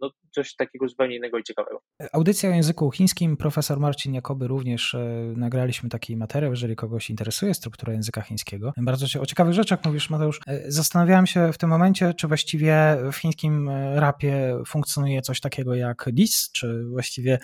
no 0.00 0.10
coś 0.30 0.54
takiego 0.56 0.88
zupełnie 0.88 1.16
innego 1.16 1.38
i 1.38 1.42
ciekawego. 1.42 1.80
Audycja 2.12 2.50
o 2.50 2.52
języku 2.52 2.90
chińskim, 2.90 3.36
profesor 3.36 3.80
Marcin 3.80 4.14
Jakoby 4.14 4.48
również 4.48 4.94
e, 4.94 4.98
nagraliśmy 5.36 5.88
taki 5.88 6.16
materiał, 6.16 6.50
jeżeli 6.52 6.76
kogoś 6.76 7.10
interesuje 7.10 7.54
struktura 7.54 7.92
języka 7.92 8.20
chińskiego 8.20 8.63
takiego. 8.70 8.84
Bardzo 8.86 9.06
się 9.06 9.20
o 9.20 9.26
ciekawych 9.26 9.54
rzeczach 9.54 9.84
mówisz, 9.84 10.10
Mateusz. 10.10 10.40
Zastanawiałem 10.66 11.26
się 11.26 11.52
w 11.52 11.58
tym 11.58 11.70
momencie, 11.70 12.14
czy 12.14 12.28
właściwie 12.28 12.96
w 13.12 13.16
chińskim 13.16 13.70
rapie 13.94 14.62
funkcjonuje 14.66 15.22
coś 15.22 15.40
takiego 15.40 15.74
jak 15.74 16.04
diss, 16.12 16.52
czy 16.52 16.84
właściwie 16.84 17.38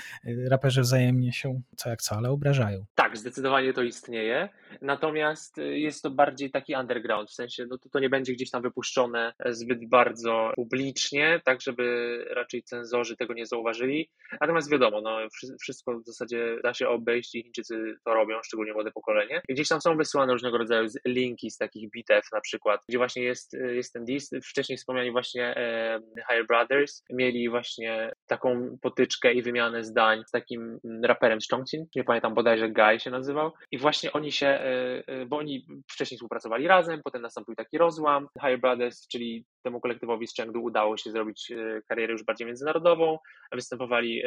raperzy 0.48 0.80
wzajemnie 0.80 1.32
się 1.32 1.60
co 1.76 1.90
jak 1.90 2.02
co, 2.02 2.16
ale 2.16 2.30
obrażają. 2.30 2.84
Tak, 2.94 3.18
zdecydowanie 3.18 3.72
to 3.72 3.82
istnieje. 3.82 4.48
Natomiast 4.82 5.56
jest 5.56 6.02
to 6.02 6.10
bardziej 6.10 6.50
taki 6.50 6.74
underground, 6.74 7.30
w 7.30 7.34
sensie 7.34 7.66
no 7.70 7.78
to, 7.78 7.88
to 7.88 7.98
nie 7.98 8.10
będzie 8.10 8.32
gdzieś 8.32 8.50
tam 8.50 8.62
wypuszczone 8.62 9.32
zbyt 9.46 9.88
bardzo 9.88 10.52
publicznie, 10.56 11.40
tak 11.44 11.60
żeby 11.60 12.16
raczej 12.36 12.62
cenzorzy 12.62 13.16
tego 13.16 13.34
nie 13.34 13.46
zauważyli. 13.46 14.10
Natomiast 14.40 14.70
wiadomo, 14.70 15.00
no, 15.00 15.18
wszystko 15.60 16.00
w 16.00 16.06
zasadzie 16.06 16.56
da 16.62 16.74
się 16.74 16.88
obejść 16.88 17.34
i 17.34 17.42
Chińczycy 17.42 17.94
to 18.04 18.14
robią, 18.14 18.36
szczególnie 18.44 18.72
młode 18.72 18.92
pokolenie. 18.92 19.42
Gdzieś 19.48 19.68
tam 19.68 19.80
są 19.80 19.96
wysyłane 19.96 20.32
różnego 20.32 20.58
rodzaju 20.58 20.88
linki 21.06 21.50
z 21.50 21.56
takich 21.56 21.90
bitew 21.90 22.24
na 22.32 22.40
przykład, 22.40 22.80
gdzie 22.88 22.98
właśnie 22.98 23.22
jest, 23.22 23.52
jest 23.52 23.92
ten 23.92 24.04
diss. 24.04 24.30
Wcześniej 24.44 24.78
wspomniani 24.78 25.12
właśnie 25.12 25.56
e, 25.56 26.00
Higher 26.30 26.46
Brothers 26.46 27.02
mieli 27.10 27.48
właśnie 27.48 28.12
taką 28.26 28.78
potyczkę 28.82 29.32
i 29.32 29.42
wymianę 29.42 29.84
zdań 29.84 30.22
z 30.26 30.30
takim 30.30 30.78
raperem 31.04 31.40
z 31.40 31.48
Chongqing, 31.50 31.88
nie 31.96 32.04
pamiętam 32.04 32.34
bodajże 32.34 32.68
Guy 32.68 33.00
się 33.00 33.10
nazywał 33.10 33.52
i 33.70 33.78
właśnie 33.78 34.12
oni 34.12 34.32
się, 34.32 34.46
e, 34.46 35.26
bo 35.26 35.36
oni 35.36 35.66
wcześniej 35.92 36.16
współpracowali 36.16 36.68
razem, 36.68 37.00
potem 37.04 37.22
nastąpił 37.22 37.54
taki 37.54 37.78
rozłam. 37.78 38.26
Higher 38.40 38.60
Brothers, 38.60 39.08
czyli 39.08 39.44
temu 39.62 39.80
kolektywowi 39.80 40.26
z 40.26 40.36
Chengdu 40.36 40.62
udało 40.62 40.96
się 40.96 41.10
zrobić 41.10 41.50
e, 41.50 41.82
karierę 41.88 42.12
już 42.12 42.24
bardziej 42.24 42.46
międzynarodową, 42.46 43.18
występowali 43.52 44.22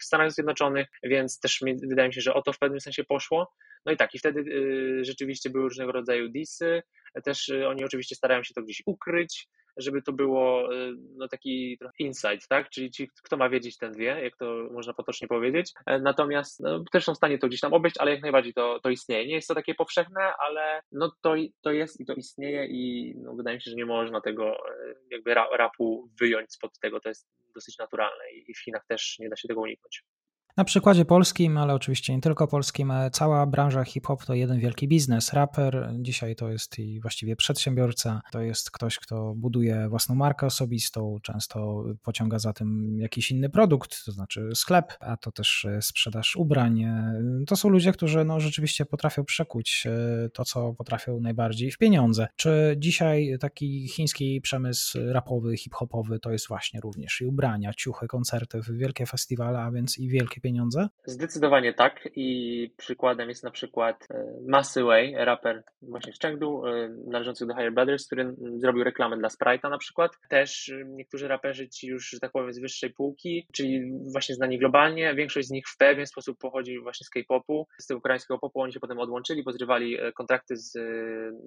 w 0.00 0.04
Stanach 0.04 0.32
Zjednoczonych, 0.32 0.86
więc 1.02 1.40
też 1.40 1.60
wydaje 1.88 2.08
mi 2.08 2.14
się, 2.14 2.20
że 2.20 2.34
o 2.34 2.42
to 2.42 2.52
w 2.52 2.58
pewnym 2.58 2.80
sensie 2.80 3.04
poszło. 3.04 3.52
No 3.86 3.92
i 3.92 3.96
tak, 3.96 4.14
i 4.14 4.18
wtedy 4.18 4.44
rzeczywiście 5.04 5.50
były 5.50 5.64
różnego 5.64 5.92
rodzaju 5.92 6.28
disy, 6.28 6.82
też 7.24 7.52
oni 7.68 7.84
oczywiście 7.84 8.14
starają 8.14 8.42
się 8.42 8.54
to 8.54 8.62
gdzieś 8.62 8.82
ukryć, 8.86 9.48
żeby 9.78 10.02
to 10.02 10.12
było 10.12 10.74
y, 10.74 10.92
no, 11.16 11.28
taki 11.28 11.78
insight, 11.98 12.48
tak? 12.48 12.70
Czyli 12.70 12.90
ci, 12.90 13.10
kto 13.22 13.36
ma 13.36 13.48
wiedzieć, 13.48 13.78
ten 13.78 13.92
wie, 13.92 14.20
jak 14.22 14.36
to 14.36 14.68
można 14.72 14.94
potocznie 14.94 15.28
powiedzieć. 15.28 15.72
E, 15.86 15.98
natomiast 15.98 16.60
no, 16.60 16.84
też 16.92 17.04
są 17.04 17.14
w 17.14 17.16
stanie 17.16 17.38
to 17.38 17.48
gdzieś 17.48 17.60
tam 17.60 17.72
obejść, 17.72 17.96
ale 17.98 18.10
jak 18.10 18.22
najbardziej 18.22 18.54
to, 18.54 18.80
to 18.82 18.90
istnieje. 18.90 19.26
Nie 19.26 19.34
jest 19.34 19.48
to 19.48 19.54
takie 19.54 19.74
powszechne, 19.74 20.32
ale 20.38 20.80
no, 20.92 21.12
to, 21.22 21.34
to 21.62 21.70
jest 21.70 22.00
i 22.00 22.06
to 22.06 22.14
istnieje 22.14 22.66
i 22.66 23.14
no, 23.16 23.34
wydaje 23.34 23.56
mi 23.56 23.62
się, 23.62 23.70
że 23.70 23.76
nie 23.76 23.86
można 23.86 24.20
tego 24.20 24.50
e, 24.50 24.94
jakby 25.10 25.34
rapu 25.34 26.10
wyjąć 26.20 26.52
spod 26.52 26.78
tego. 26.78 27.00
To 27.00 27.08
jest 27.08 27.28
dosyć 27.54 27.78
naturalne 27.78 28.30
i 28.30 28.54
w 28.54 28.62
Chinach 28.64 28.86
też 28.86 29.16
nie 29.18 29.28
da 29.28 29.36
się 29.36 29.48
tego 29.48 29.60
uniknąć. 29.60 30.04
Na 30.58 30.64
przykładzie 30.64 31.04
polskim, 31.04 31.58
ale 31.58 31.74
oczywiście 31.74 32.14
nie 32.14 32.20
tylko 32.20 32.48
polskim, 32.48 32.90
e, 32.90 33.10
cała 33.10 33.46
branża 33.46 33.84
hip-hop 33.84 34.24
to 34.24 34.34
jeden 34.34 34.60
wielki 34.60 34.88
biznes. 34.88 35.32
Raper 35.32 35.90
dzisiaj 35.98 36.36
to 36.36 36.50
jest 36.50 36.78
i 36.78 37.00
właściwie 37.00 37.36
przedsiębiorca, 37.36 38.20
to 38.32 38.40
jest 38.40 38.70
ktoś, 38.70 38.98
kto 38.98 39.34
buduje 39.36 39.88
własną 39.88 40.14
markę 40.14 40.46
osobistą, 40.46 41.18
często 41.22 41.84
pociąga 42.02 42.38
za 42.38 42.52
tym 42.52 42.98
jakiś 43.00 43.30
inny 43.30 43.50
produkt, 43.50 44.04
to 44.04 44.12
znaczy 44.12 44.50
sklep, 44.54 44.92
a 45.00 45.16
to 45.16 45.32
też 45.32 45.64
e, 45.64 45.82
sprzedaż 45.82 46.36
ubrań. 46.36 46.82
E, 46.82 47.20
to 47.46 47.56
są 47.56 47.68
ludzie, 47.68 47.92
którzy 47.92 48.24
no, 48.24 48.40
rzeczywiście 48.40 48.86
potrafią 48.86 49.24
przekuć 49.24 49.86
to, 50.32 50.44
co 50.44 50.74
potrafią 50.74 51.20
najbardziej 51.20 51.70
w 51.70 51.78
pieniądze. 51.78 52.28
Czy 52.36 52.76
dzisiaj 52.78 53.36
taki 53.40 53.88
chiński 53.88 54.40
przemysł 54.40 54.98
rapowy, 55.12 55.56
hip-hopowy 55.56 56.18
to 56.20 56.32
jest 56.32 56.48
właśnie 56.48 56.80
również 56.80 57.20
i 57.20 57.26
ubrania, 57.26 57.74
ciuchy, 57.74 58.06
koncerty, 58.06 58.60
wielkie 58.70 59.06
festiwale, 59.06 59.60
a 59.60 59.70
więc 59.70 59.98
i 59.98 60.08
wielkie 60.08 60.40
pieniądze? 60.40 60.47
Zdecydowanie 61.04 61.74
tak 61.74 62.08
i 62.16 62.70
przykładem 62.76 63.28
jest 63.28 63.44
na 63.44 63.50
przykład 63.50 64.06
e, 64.10 64.24
Massy 64.46 64.84
Way, 64.84 65.14
raper 65.16 65.62
właśnie 65.82 66.12
z 66.12 66.18
Chengdu, 66.18 66.66
e, 66.66 66.88
należący 67.06 67.46
do 67.46 67.54
Higher 67.54 67.72
Brothers, 67.72 68.06
który 68.06 68.34
zrobił 68.56 68.84
reklamę 68.84 69.16
dla 69.16 69.28
Sprite'a 69.28 69.70
na 69.70 69.78
przykład. 69.78 70.12
Też 70.28 70.68
e, 70.68 70.84
niektórzy 70.86 71.28
raperzy 71.28 71.68
ci 71.68 71.86
już, 71.86 72.10
że 72.10 72.20
tak 72.20 72.32
powiem, 72.32 72.52
z 72.52 72.58
wyższej 72.58 72.90
półki, 72.90 73.46
czyli 73.52 73.92
właśnie 74.12 74.34
znani 74.34 74.58
globalnie, 74.58 75.14
większość 75.14 75.48
z 75.48 75.50
nich 75.50 75.64
w 75.68 75.76
pewien 75.76 76.06
sposób 76.06 76.38
pochodzi 76.38 76.80
właśnie 76.80 77.04
z 77.04 77.10
K-popu, 77.10 77.66
z 77.80 77.86
tego 77.86 78.00
koreańskiego 78.00 78.38
popu, 78.38 78.60
oni 78.60 78.72
się 78.72 78.80
potem 78.80 78.98
odłączyli, 78.98 79.42
pozrywali 79.42 79.98
kontrakty 80.14 80.56
z 80.56 80.78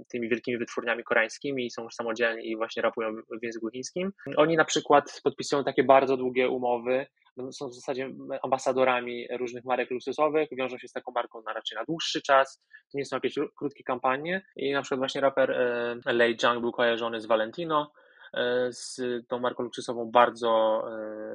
tymi 0.10 0.30
wielkimi 0.30 0.58
wytwórniami 0.58 1.04
koreańskimi 1.04 1.66
i 1.66 1.72
są 1.72 1.84
już 1.84 1.94
samodzielni 1.94 2.52
i 2.52 2.56
właśnie 2.56 2.82
rapują 2.82 3.14
w 3.42 3.44
języku 3.44 3.70
chińskim. 3.70 4.12
Oni 4.38 4.56
na 4.56 4.66
przykład 4.66 5.22
podpisują 5.24 5.64
takie 5.64 5.84
bardzo 5.84 6.18
długie 6.18 6.50
umowy, 6.50 7.06
są 7.52 7.68
w 7.70 7.76
zasadzie 7.76 8.10
ambasadorami 8.44 9.28
różnych 9.32 9.66
marek 9.66 9.92
luksusowych, 9.92 10.50
wiążą 10.52 10.78
się 10.78 10.88
z 10.88 10.92
taką 10.92 11.12
marką 11.12 11.42
na 11.42 11.54
raczej 11.54 11.76
na 11.76 11.86
dłuższy 11.86 12.22
czas, 12.22 12.64
to 12.92 12.98
nie 12.98 13.06
są 13.06 13.16
jakieś 13.16 13.36
krótkie 13.56 13.84
kampanie. 13.84 14.46
I 14.56 14.74
na 14.74 14.82
przykład 14.82 15.00
właśnie 15.00 15.22
raper 15.22 15.52
e, 15.52 16.14
Lei 16.14 16.38
Zhang 16.40 16.62
był 16.62 16.72
kojarzony 16.72 17.22
z 17.22 17.26
Valentino, 17.26 17.92
e, 18.34 18.68
z 18.72 19.02
tą 19.28 19.40
marką 19.40 19.64
luksusową 19.64 20.12
bardzo, 20.12 20.84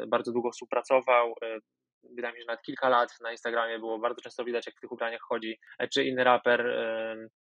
e, 0.03 0.07
bardzo 0.07 0.33
długo 0.33 0.51
współpracował, 0.51 1.35
wydaje 2.17 2.35
mi 2.35 2.39
się, 2.39 2.43
że 2.43 2.47
nawet 2.47 2.63
kilka 2.63 2.89
lat 2.89 3.11
na 3.21 3.31
Instagramie 3.31 3.79
było. 3.79 3.99
Bardzo 3.99 4.21
często 4.21 4.45
widać, 4.45 4.67
jak 4.67 4.77
w 4.77 4.81
tych 4.81 4.93
ubraniach 4.93 5.21
chodzi, 5.21 5.59
czy 5.93 6.05
inny 6.05 6.25
raper 6.25 6.77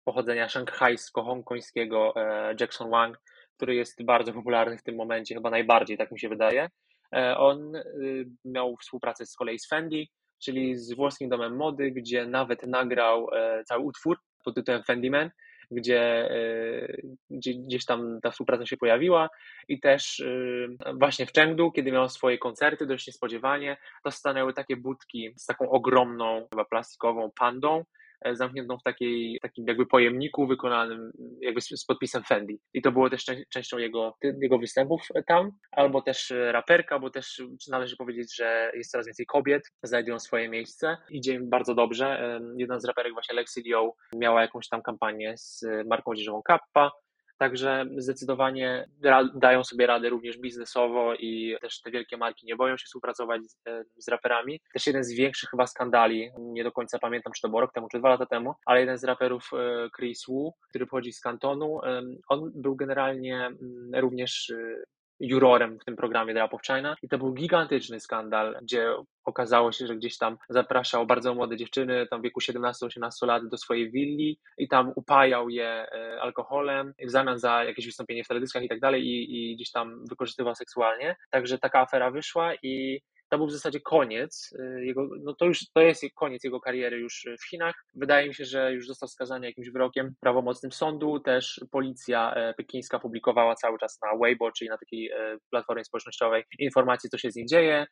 pochodzenia 0.04 0.48
szanghajsko-hongkońskiego 0.48 2.12
Jackson 2.60 2.90
Wang, 2.90 3.18
który 3.56 3.74
jest 3.74 4.04
bardzo 4.04 4.32
popularny 4.32 4.78
w 4.78 4.82
tym 4.82 4.96
momencie, 4.96 5.34
chyba 5.34 5.50
najbardziej, 5.50 5.98
tak 5.98 6.12
mi 6.12 6.20
się 6.20 6.28
wydaje. 6.28 6.68
E, 7.12 7.36
on 7.36 7.76
y, 7.76 8.26
miał 8.44 8.76
współpracę 8.76 9.26
z 9.26 9.36
kolei 9.36 9.58
z 9.58 9.68
Fendi, 9.68 10.10
czyli 10.42 10.76
z 10.76 10.92
włoskim 10.92 11.28
domem 11.28 11.56
mody, 11.56 11.90
gdzie 11.90 12.26
nawet 12.26 12.66
nagrał 12.66 13.28
e, 13.32 13.64
cały 13.64 13.84
utwór 13.84 14.18
pod 14.44 14.54
tytułem 14.54 14.82
Fendi 14.82 15.10
Man, 15.10 15.30
gdzie, 15.70 16.30
e, 16.30 16.96
gdzie 17.30 17.54
gdzieś 17.54 17.84
tam 17.84 18.20
ta 18.22 18.30
współpraca 18.30 18.66
się 18.66 18.76
pojawiła 18.76 19.30
i 19.68 19.80
też 19.80 20.20
y, 20.20 20.68
właśnie 20.94 21.26
w 21.26 21.32
Chengdu, 21.32 21.72
kiedy 21.72 21.92
miał 21.92 22.08
swoje 22.08 22.38
koncerty, 22.38 22.86
dość 22.86 23.06
niespodziewanie, 23.06 23.76
to 24.04 24.10
stanęły 24.10 24.52
takie 24.52 24.76
budki 24.76 25.32
z 25.36 25.46
taką 25.46 25.70
ogromną, 25.70 26.46
chyba 26.50 26.64
plastikową 26.64 27.30
pandą, 27.38 27.84
zamkniętą 28.32 28.78
w 28.78 28.82
takiej, 28.82 29.38
takim 29.42 29.64
jakby 29.68 29.86
pojemniku 29.86 30.46
wykonanym 30.46 31.12
jakby 31.40 31.60
z, 31.60 31.68
z 31.68 31.84
podpisem 31.84 32.22
Fendi. 32.24 32.60
I 32.74 32.82
to 32.82 32.92
było 32.92 33.10
też 33.10 33.24
częścią 33.50 33.78
jego, 33.78 34.16
jego 34.42 34.58
występów 34.58 35.08
tam, 35.26 35.50
albo 35.72 36.02
też 36.02 36.30
e, 36.30 36.52
raperka, 36.52 36.98
bo 36.98 37.10
też 37.10 37.42
należy 37.68 37.96
powiedzieć, 37.96 38.36
że 38.36 38.70
jest 38.74 38.90
coraz 38.90 39.06
więcej 39.06 39.26
kobiet, 39.26 39.62
znajdują 39.82 40.18
swoje 40.18 40.48
miejsce. 40.48 40.96
Idzie 41.10 41.32
im 41.32 41.50
bardzo 41.50 41.74
dobrze. 41.74 42.40
Jedna 42.56 42.80
z 42.80 42.84
raperek 42.84 43.12
właśnie 43.12 43.34
Lexi 43.34 43.70
Leo 43.70 43.94
miała 44.16 44.42
jakąś 44.42 44.68
tam 44.68 44.82
kampanię 44.82 45.34
z 45.36 45.64
marką 45.86 46.10
odzieżową 46.10 46.42
Kappa, 46.42 46.90
Także 47.38 47.84
zdecydowanie 47.96 48.88
dają 49.34 49.64
sobie 49.64 49.86
radę 49.86 50.08
również 50.08 50.38
biznesowo 50.38 51.14
i 51.14 51.56
też 51.60 51.80
te 51.80 51.90
wielkie 51.90 52.16
marki 52.16 52.46
nie 52.46 52.56
boją 52.56 52.76
się 52.76 52.84
współpracować 52.84 53.42
z, 53.42 53.56
e, 53.68 53.84
z 53.96 54.08
raperami. 54.08 54.60
Też 54.72 54.86
jeden 54.86 55.04
z 55.04 55.12
większych 55.12 55.50
chyba 55.50 55.66
skandali, 55.66 56.30
nie 56.38 56.64
do 56.64 56.72
końca 56.72 56.98
pamiętam, 56.98 57.32
czy 57.32 57.42
to 57.42 57.48
było 57.48 57.60
rok 57.60 57.72
temu, 57.72 57.88
czy 57.88 57.98
dwa 57.98 58.08
lata 58.08 58.26
temu, 58.26 58.54
ale 58.66 58.80
jeden 58.80 58.98
z 58.98 59.04
raperów, 59.04 59.50
e, 59.52 59.88
Chris 59.96 60.24
Wu, 60.28 60.54
który 60.68 60.86
pochodzi 60.86 61.12
z 61.12 61.20
kantonu, 61.20 61.80
on 62.28 62.52
był 62.54 62.76
generalnie 62.76 63.36
mm, 63.36 63.90
również 63.94 64.50
e, 64.50 64.84
jurorem 65.20 65.78
w 65.78 65.84
tym 65.84 65.96
programie 65.96 66.34
The 66.34 66.40
Rap 66.40 66.54
of 66.54 66.62
China 66.62 66.96
i 67.02 67.08
to 67.08 67.18
był 67.18 67.32
gigantyczny 67.32 68.00
skandal, 68.00 68.58
gdzie 68.62 68.94
okazało 69.24 69.72
się, 69.72 69.86
że 69.86 69.96
gdzieś 69.96 70.18
tam 70.18 70.38
zapraszał 70.48 71.06
bardzo 71.06 71.34
młode 71.34 71.56
dziewczyny, 71.56 72.06
tam 72.06 72.20
w 72.20 72.24
wieku 72.24 72.40
17-18 72.40 73.26
lat 73.26 73.48
do 73.48 73.58
swojej 73.58 73.90
willi 73.90 74.38
i 74.58 74.68
tam 74.68 74.92
upajał 74.96 75.48
je 75.48 75.86
e, 75.92 76.20
alkoholem 76.20 76.92
w 77.06 77.10
zamian 77.10 77.38
za 77.38 77.64
jakieś 77.64 77.86
wystąpienie 77.86 78.24
w 78.24 78.28
teledyskach 78.28 78.62
i 78.62 78.68
tak 78.68 78.80
dalej 78.80 79.02
i 79.06 79.56
gdzieś 79.56 79.70
tam 79.70 80.06
wykorzystywał 80.06 80.54
seksualnie. 80.54 81.16
Także 81.30 81.58
taka 81.58 81.80
afera 81.80 82.10
wyszła 82.10 82.54
i 82.62 83.00
to 83.28 83.38
był 83.38 83.46
w 83.46 83.52
zasadzie 83.52 83.80
koniec 83.80 84.54
y, 84.58 84.84
jego, 84.84 85.08
no 85.22 85.34
to 85.34 85.44
już 85.44 85.70
to 85.72 85.80
jest 85.80 86.04
koniec 86.14 86.44
jego 86.44 86.60
kariery 86.60 86.98
już 86.98 87.26
w 87.40 87.48
Chinach. 87.48 87.74
Wydaje 87.94 88.28
mi 88.28 88.34
się, 88.34 88.44
że 88.44 88.72
już 88.72 88.86
został 88.86 89.08
skazany 89.08 89.46
jakimś 89.46 89.70
wyrokiem 89.70 90.14
prawomocnym 90.20 90.72
sądu. 90.72 91.20
Też 91.20 91.60
policja 91.70 92.34
e, 92.34 92.54
pekińska 92.54 92.98
publikowała 92.98 93.54
cały 93.54 93.78
czas 93.78 93.98
na 94.02 94.18
Weibo, 94.18 94.52
czyli 94.52 94.70
na 94.70 94.78
takiej 94.78 95.10
e, 95.10 95.36
platformie 95.50 95.84
społecznościowej, 95.84 96.44
informacje, 96.58 97.10
co 97.10 97.18
się 97.18 97.30
z 97.30 97.36
nim 97.36 97.48
dzieje, 97.48 97.86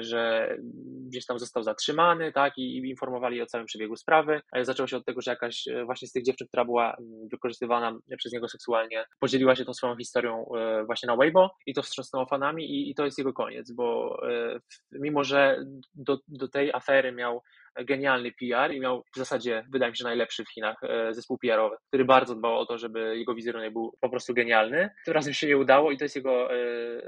że 0.00 0.54
gdzieś 1.06 1.26
tam 1.26 1.38
został 1.38 1.62
zatrzymany, 1.62 2.32
tak, 2.32 2.58
i 2.58 2.76
informowali 2.76 3.42
o 3.42 3.46
całym 3.46 3.66
przebiegu 3.66 3.96
sprawy. 3.96 4.40
Zaczęło 4.62 4.86
się 4.86 4.96
od 4.96 5.04
tego, 5.04 5.22
że 5.22 5.30
jakaś 5.30 5.64
właśnie 5.84 6.08
z 6.08 6.12
tych 6.12 6.24
dziewczyn, 6.24 6.46
która 6.46 6.64
była 6.64 6.96
mm, 6.96 7.28
wykorzystywana 7.28 7.98
przez 8.16 8.32
niego 8.32 8.48
seksualnie, 8.48 9.04
podzieliła 9.20 9.56
się 9.56 9.64
tą 9.64 9.74
swoją 9.74 9.96
historią 9.96 10.44
właśnie 10.86 11.06
na 11.06 11.16
Weibo 11.16 11.50
i 11.66 11.74
to 11.74 11.82
wstrząsnęło 11.82 12.26
fanami 12.26 12.64
i, 12.64 12.90
i 12.90 12.94
to 12.94 13.04
jest 13.04 13.18
jego 13.18 13.32
koniec, 13.32 13.72
bo 13.72 14.18
mimo 14.92 15.24
że 15.24 15.64
do, 15.94 16.18
do 16.28 16.48
tej 16.48 16.72
afery 16.72 17.12
miał 17.12 17.42
genialny 17.84 18.32
PR 18.32 18.74
i 18.74 18.80
miał 18.80 19.04
w 19.14 19.18
zasadzie, 19.18 19.64
wydaje 19.72 19.90
mi 19.90 19.96
się, 19.96 20.04
najlepszy 20.04 20.44
w 20.44 20.50
Chinach 20.50 20.80
zespół 21.10 21.38
PR-owy, 21.38 21.76
który 21.88 22.04
bardzo 22.04 22.34
dbał 22.34 22.58
o 22.58 22.66
to, 22.66 22.78
żeby 22.78 23.18
jego 23.18 23.34
wizerunek 23.34 23.72
był 23.72 23.94
po 24.00 24.08
prostu 24.08 24.34
genialny. 24.34 24.90
Tym 25.04 25.14
razem 25.14 25.34
się 25.34 25.46
nie 25.46 25.56
udało 25.56 25.90
i 25.90 25.98
to 25.98 26.04
jest 26.04 26.16
jego 26.16 26.48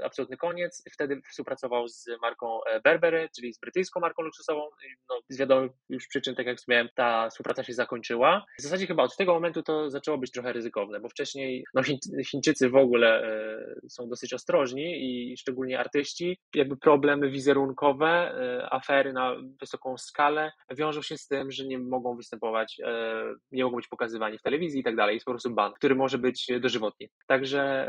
absolutny 0.03 0.37
koniec. 0.37 0.83
Wtedy 0.93 1.21
współpracował 1.29 1.87
z 1.87 2.05
marką 2.21 2.59
Burberry, 2.85 3.29
czyli 3.35 3.53
z 3.53 3.59
brytyjską 3.59 3.99
marką 3.99 4.23
luksusową. 4.23 4.61
No, 5.09 5.19
z 5.29 5.37
wiadomych 5.37 5.71
już 5.89 6.07
przyczyn, 6.07 6.35
tak 6.35 6.45
jak 6.45 6.57
wspomniałem, 6.57 6.89
ta 6.95 7.29
współpraca 7.29 7.63
się 7.63 7.73
zakończyła. 7.73 8.45
W 8.59 8.61
zasadzie 8.61 8.87
chyba 8.87 9.03
od 9.03 9.17
tego 9.17 9.33
momentu 9.33 9.63
to 9.63 9.89
zaczęło 9.89 10.17
być 10.17 10.31
trochę 10.31 10.53
ryzykowne, 10.53 10.99
bo 10.99 11.09
wcześniej 11.09 11.63
no, 11.73 11.81
Chińczycy 12.25 12.69
w 12.69 12.75
ogóle 12.75 13.23
e, 13.23 13.89
są 13.89 14.09
dosyć 14.09 14.33
ostrożni 14.33 14.97
i 15.01 15.37
szczególnie 15.37 15.79
artyści. 15.79 16.37
Jakby 16.55 16.77
problemy 16.77 17.29
wizerunkowe, 17.29 18.07
e, 18.07 18.73
afery 18.73 19.13
na 19.13 19.35
wysoką 19.59 19.97
skalę 19.97 20.51
wiążą 20.69 21.01
się 21.01 21.17
z 21.17 21.27
tym, 21.27 21.51
że 21.51 21.65
nie 21.65 21.79
mogą 21.79 22.15
występować, 22.15 22.81
e, 22.83 23.23
nie 23.51 23.63
mogą 23.63 23.75
być 23.75 23.87
pokazywani 23.87 24.37
w 24.37 24.41
telewizji 24.41 24.79
i 24.79 24.83
tak 24.83 24.95
dalej. 24.95 25.13
Jest 25.13 25.25
po 25.25 25.31
prostu 25.31 25.49
ban, 25.49 25.73
który 25.73 25.95
może 25.95 26.17
być 26.17 26.47
dożywotni. 26.61 27.09
Także 27.27 27.87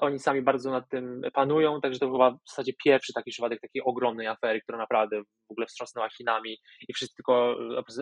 oni 0.00 0.18
sami 0.18 0.42
bardzo 0.42 0.70
nad 0.70 0.88
tym 0.88 1.22
panują, 1.32 1.80
także 1.80 1.98
to 1.98 2.12
chyba 2.12 2.30
w 2.30 2.48
zasadzie 2.48 2.72
pierwszy 2.84 3.12
taki 3.12 3.30
przypadek 3.30 3.60
takiej 3.60 3.82
ogromnej 3.82 4.26
afery, 4.26 4.60
która 4.60 4.78
naprawdę 4.78 5.22
w 5.22 5.50
ogóle 5.50 5.66
wstrząsnęła 5.66 6.08
Chinami 6.08 6.58
i 6.88 6.94
wszyscy 6.94 7.16
tylko 7.16 7.56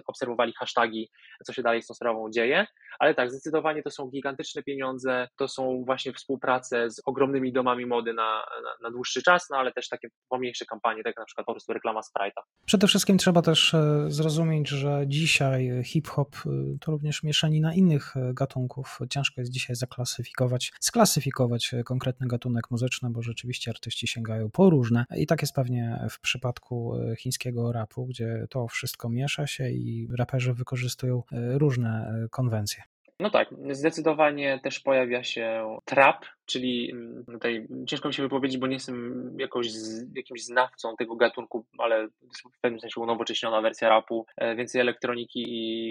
obserwowali 0.07 0.53
hasztagi, 0.59 1.09
co 1.47 1.53
się 1.53 1.63
dalej 1.63 1.83
z 1.83 1.87
tą 1.87 1.95
sprawą 1.95 2.31
dzieje. 2.31 2.67
Ale 2.99 3.15
tak, 3.15 3.31
zdecydowanie 3.31 3.83
to 3.83 3.91
są 3.91 4.11
gigantyczne 4.11 4.63
pieniądze, 4.63 5.29
to 5.37 5.49
są 5.49 5.83
właśnie 5.87 6.13
współprace 6.13 6.91
z 6.91 7.03
ogromnymi 7.07 7.53
domami 7.53 7.87
mody 7.87 8.13
na, 8.13 8.45
na, 8.63 8.71
na 8.83 8.91
dłuższy 8.91 9.23
czas, 9.23 9.47
no 9.51 9.57
ale 9.57 9.73
też 9.73 9.89
takie 9.89 10.09
pomniejsze 10.29 10.65
kampanie, 10.65 11.03
tak 11.03 11.07
jak 11.07 11.19
na 11.19 11.25
przykład 11.25 11.47
po 11.47 11.53
prostu 11.53 11.73
reklama 11.73 12.01
Sprite'a. 12.01 12.43
Przede 12.67 12.87
wszystkim 12.87 13.19
trzeba 13.19 13.43
też 13.43 13.75
e, 13.75 14.05
zrozumieć, 14.09 14.69
że 14.69 15.05
dzisiaj 15.07 15.71
hip-hop 15.85 16.37
e, 16.37 16.51
to 16.81 16.93
również 16.93 17.23
mieszanina 17.23 17.75
innych 17.75 18.17
e, 18.17 18.35
gatunków. 18.35 18.99
Ciężko 19.11 19.41
jest 19.41 19.53
dzisiaj 19.53 19.77
zaklasyfikować, 19.77 20.73
sklasyfikować 20.81 21.75
konkretny 21.89 22.27
gatunek 22.27 22.71
muzyczny, 22.71 23.11
bo 23.11 23.23
rzeczywiście 23.23 23.71
artyści 23.71 24.07
sięgają 24.07 24.51
po 24.51 24.71
różne 24.71 25.05
i 25.17 25.27
tak 25.27 25.43
jest 25.43 25.55
pewnie 25.55 26.07
w 26.11 26.21
przypadku 26.21 26.95
chińskiego 27.19 27.73
rapu, 27.73 28.07
gdzie 28.07 28.47
to 28.51 28.69
wszystko 28.69 29.09
miesza 29.09 29.47
się 29.47 29.71
i 29.71 30.09
raperzy 30.19 30.55
wykorzystują 30.55 31.23
różne 31.33 32.13
konwencje. 32.31 32.83
No 33.21 33.31
tak, 33.31 33.49
zdecydowanie 33.71 34.61
też 34.63 34.81
pojawia 34.81 35.25
się 35.25 35.77
trap, 35.85 36.25
czyli 36.49 36.91
mm, 36.93 37.25
tutaj 37.25 37.67
ciężko 37.87 38.09
mi 38.09 38.15
się 38.15 38.23
wypowiedzieć, 38.23 38.59
bo 38.59 38.67
nie 38.67 38.75
jestem 38.75 39.31
jakoś 39.39 39.71
z, 39.73 40.17
jakimś 40.17 40.45
znawcą 40.45 40.97
tego 40.97 41.17
gatunku, 41.17 41.65
ale 41.79 42.09
w 42.57 42.61
pewnym 42.61 42.81
sensie 42.81 43.01
unowocześniona 43.01 43.61
wersja 43.61 43.89
rapu, 43.89 44.27
e, 44.37 44.57
więcej 44.57 44.81
elektroniki 44.81 45.43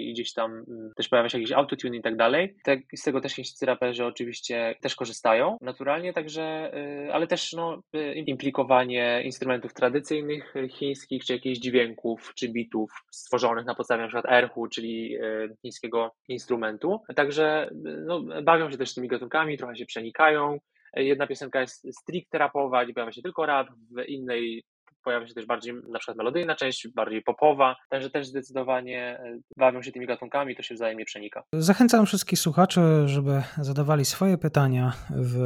i 0.08 0.12
gdzieś 0.12 0.32
tam 0.32 0.52
mm, 0.52 0.92
też 0.96 1.08
pojawia 1.08 1.28
się 1.28 1.38
jakiś 1.38 1.52
autotune 1.52 1.96
i 1.96 2.02
tak 2.02 2.16
dalej. 2.16 2.56
Tak, 2.64 2.78
z 2.96 3.02
tego 3.02 3.20
też 3.20 3.34
chińscy 3.34 3.66
raperzy 3.66 4.04
oczywiście 4.04 4.74
też 4.80 4.94
korzystają 4.94 5.56
naturalnie, 5.60 6.12
także, 6.12 6.42
e, 6.74 7.14
ale 7.14 7.26
też 7.26 7.52
no, 7.52 7.82
e, 7.94 8.14
implikowanie 8.14 9.22
instrumentów 9.24 9.74
tradycyjnych 9.74 10.54
chińskich, 10.70 11.24
czy 11.24 11.32
jakichś 11.32 11.58
dźwięków, 11.58 12.32
czy 12.34 12.48
bitów 12.48 13.04
stworzonych 13.10 13.66
na 13.66 13.74
podstawie 13.74 14.06
przykład 14.06 14.32
erhu, 14.32 14.66
czyli 14.68 15.18
chińskiego 15.62 16.14
instrumentu. 16.28 17.00
Także 17.16 17.70
no, 18.06 18.20
bawią 18.42 18.70
się 18.70 18.78
też 18.78 18.94
tymi 18.94 19.08
gatunkami, 19.08 19.58
trochę 19.58 19.76
się 19.76 19.86
przenikają, 19.86 20.47
Jedna 20.96 21.26
piosenka 21.26 21.60
jest 21.60 21.86
stricte 22.00 22.38
rapowa, 22.38 22.84
gdzie 22.84 22.94
pojawia 22.94 23.12
się 23.12 23.22
tylko 23.22 23.46
rap, 23.46 23.68
w 23.70 24.08
innej 24.08 24.64
pojawia 25.08 25.26
się 25.26 25.34
też 25.34 25.46
bardziej 25.46 25.74
na 25.74 25.98
przykład 25.98 26.16
melodyjna 26.16 26.54
część, 26.54 26.88
bardziej 26.88 27.22
popowa, 27.22 27.76
także 27.88 28.10
też 28.10 28.26
zdecydowanie 28.26 29.18
e, 29.18 29.38
bawią 29.56 29.82
się 29.82 29.92
tymi 29.92 30.06
gatunkami, 30.06 30.56
to 30.56 30.62
się 30.62 30.74
wzajemnie 30.74 31.04
przenika. 31.04 31.42
Zachęcam 31.52 32.06
wszystkich 32.06 32.38
słuchaczy, 32.38 32.80
żeby 33.06 33.42
zadawali 33.60 34.04
swoje 34.04 34.38
pytania 34.38 34.92
w 35.10 35.38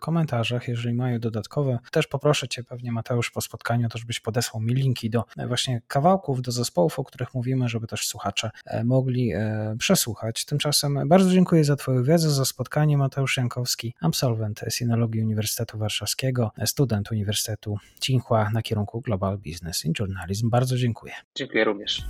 komentarzach, 0.00 0.68
jeżeli 0.68 0.94
mają 0.94 1.18
dodatkowe. 1.18 1.78
Też 1.92 2.06
poproszę 2.06 2.48
Cię 2.48 2.64
pewnie 2.64 2.92
Mateusz 2.92 3.30
po 3.30 3.40
spotkaniu, 3.40 3.88
to 3.88 3.98
żebyś 3.98 4.20
podesłał 4.20 4.60
mi 4.62 4.74
linki 4.74 5.10
do 5.10 5.24
właśnie 5.46 5.82
kawałków, 5.88 6.42
do 6.42 6.52
zespołów, 6.52 6.98
o 6.98 7.04
których 7.04 7.34
mówimy, 7.34 7.68
żeby 7.68 7.86
też 7.86 8.06
słuchacze 8.06 8.50
e, 8.66 8.84
mogli 8.84 9.32
e, 9.32 9.76
przesłuchać. 9.78 10.44
Tymczasem 10.44 11.08
bardzo 11.08 11.30
dziękuję 11.30 11.64
za 11.64 11.76
Twoją 11.76 12.02
wiedzę, 12.02 12.30
za 12.30 12.44
spotkanie. 12.44 12.98
Mateusz 12.98 13.36
Jankowski, 13.36 13.94
absolwent 14.00 14.60
Sinologii 14.68 15.22
Uniwersytetu 15.22 15.78
Warszawskiego, 15.78 16.50
student 16.66 17.10
Uniwersytetu 17.12 17.78
Tsinghua 18.00 18.50
na 18.50 18.62
kierunku 18.62 18.98
Global 19.08 19.38
Business 19.38 19.84
in 19.84 19.92
Journalism. 19.98 20.50
Bardzo 20.50 20.76
dziękuję. 20.76 21.12
Dziękuję 21.34 21.64
również. 21.64 22.04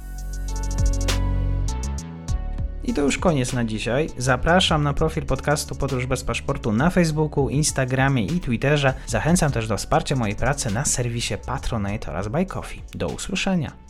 I 2.84 2.94
to 2.94 3.02
już 3.02 3.18
koniec 3.18 3.52
na 3.52 3.64
dzisiaj. 3.64 4.08
Zapraszam 4.16 4.82
na 4.82 4.94
profil 4.94 5.26
podcastu 5.26 5.74
Podróż 5.74 6.06
bez 6.06 6.24
paszportu 6.24 6.72
na 6.72 6.90
Facebooku, 6.90 7.48
Instagramie 7.48 8.26
i 8.26 8.40
Twitterze. 8.40 8.94
Zachęcam 9.06 9.52
też 9.52 9.68
do 9.68 9.76
wsparcia 9.76 10.16
mojej 10.16 10.36
pracy 10.36 10.74
na 10.74 10.84
serwisie 10.84 11.34
Patronite 11.46 12.10
oraz 12.10 12.28
Buy 12.28 12.46
Coffee. 12.46 12.82
Do 12.94 13.08
usłyszenia. 13.08 13.87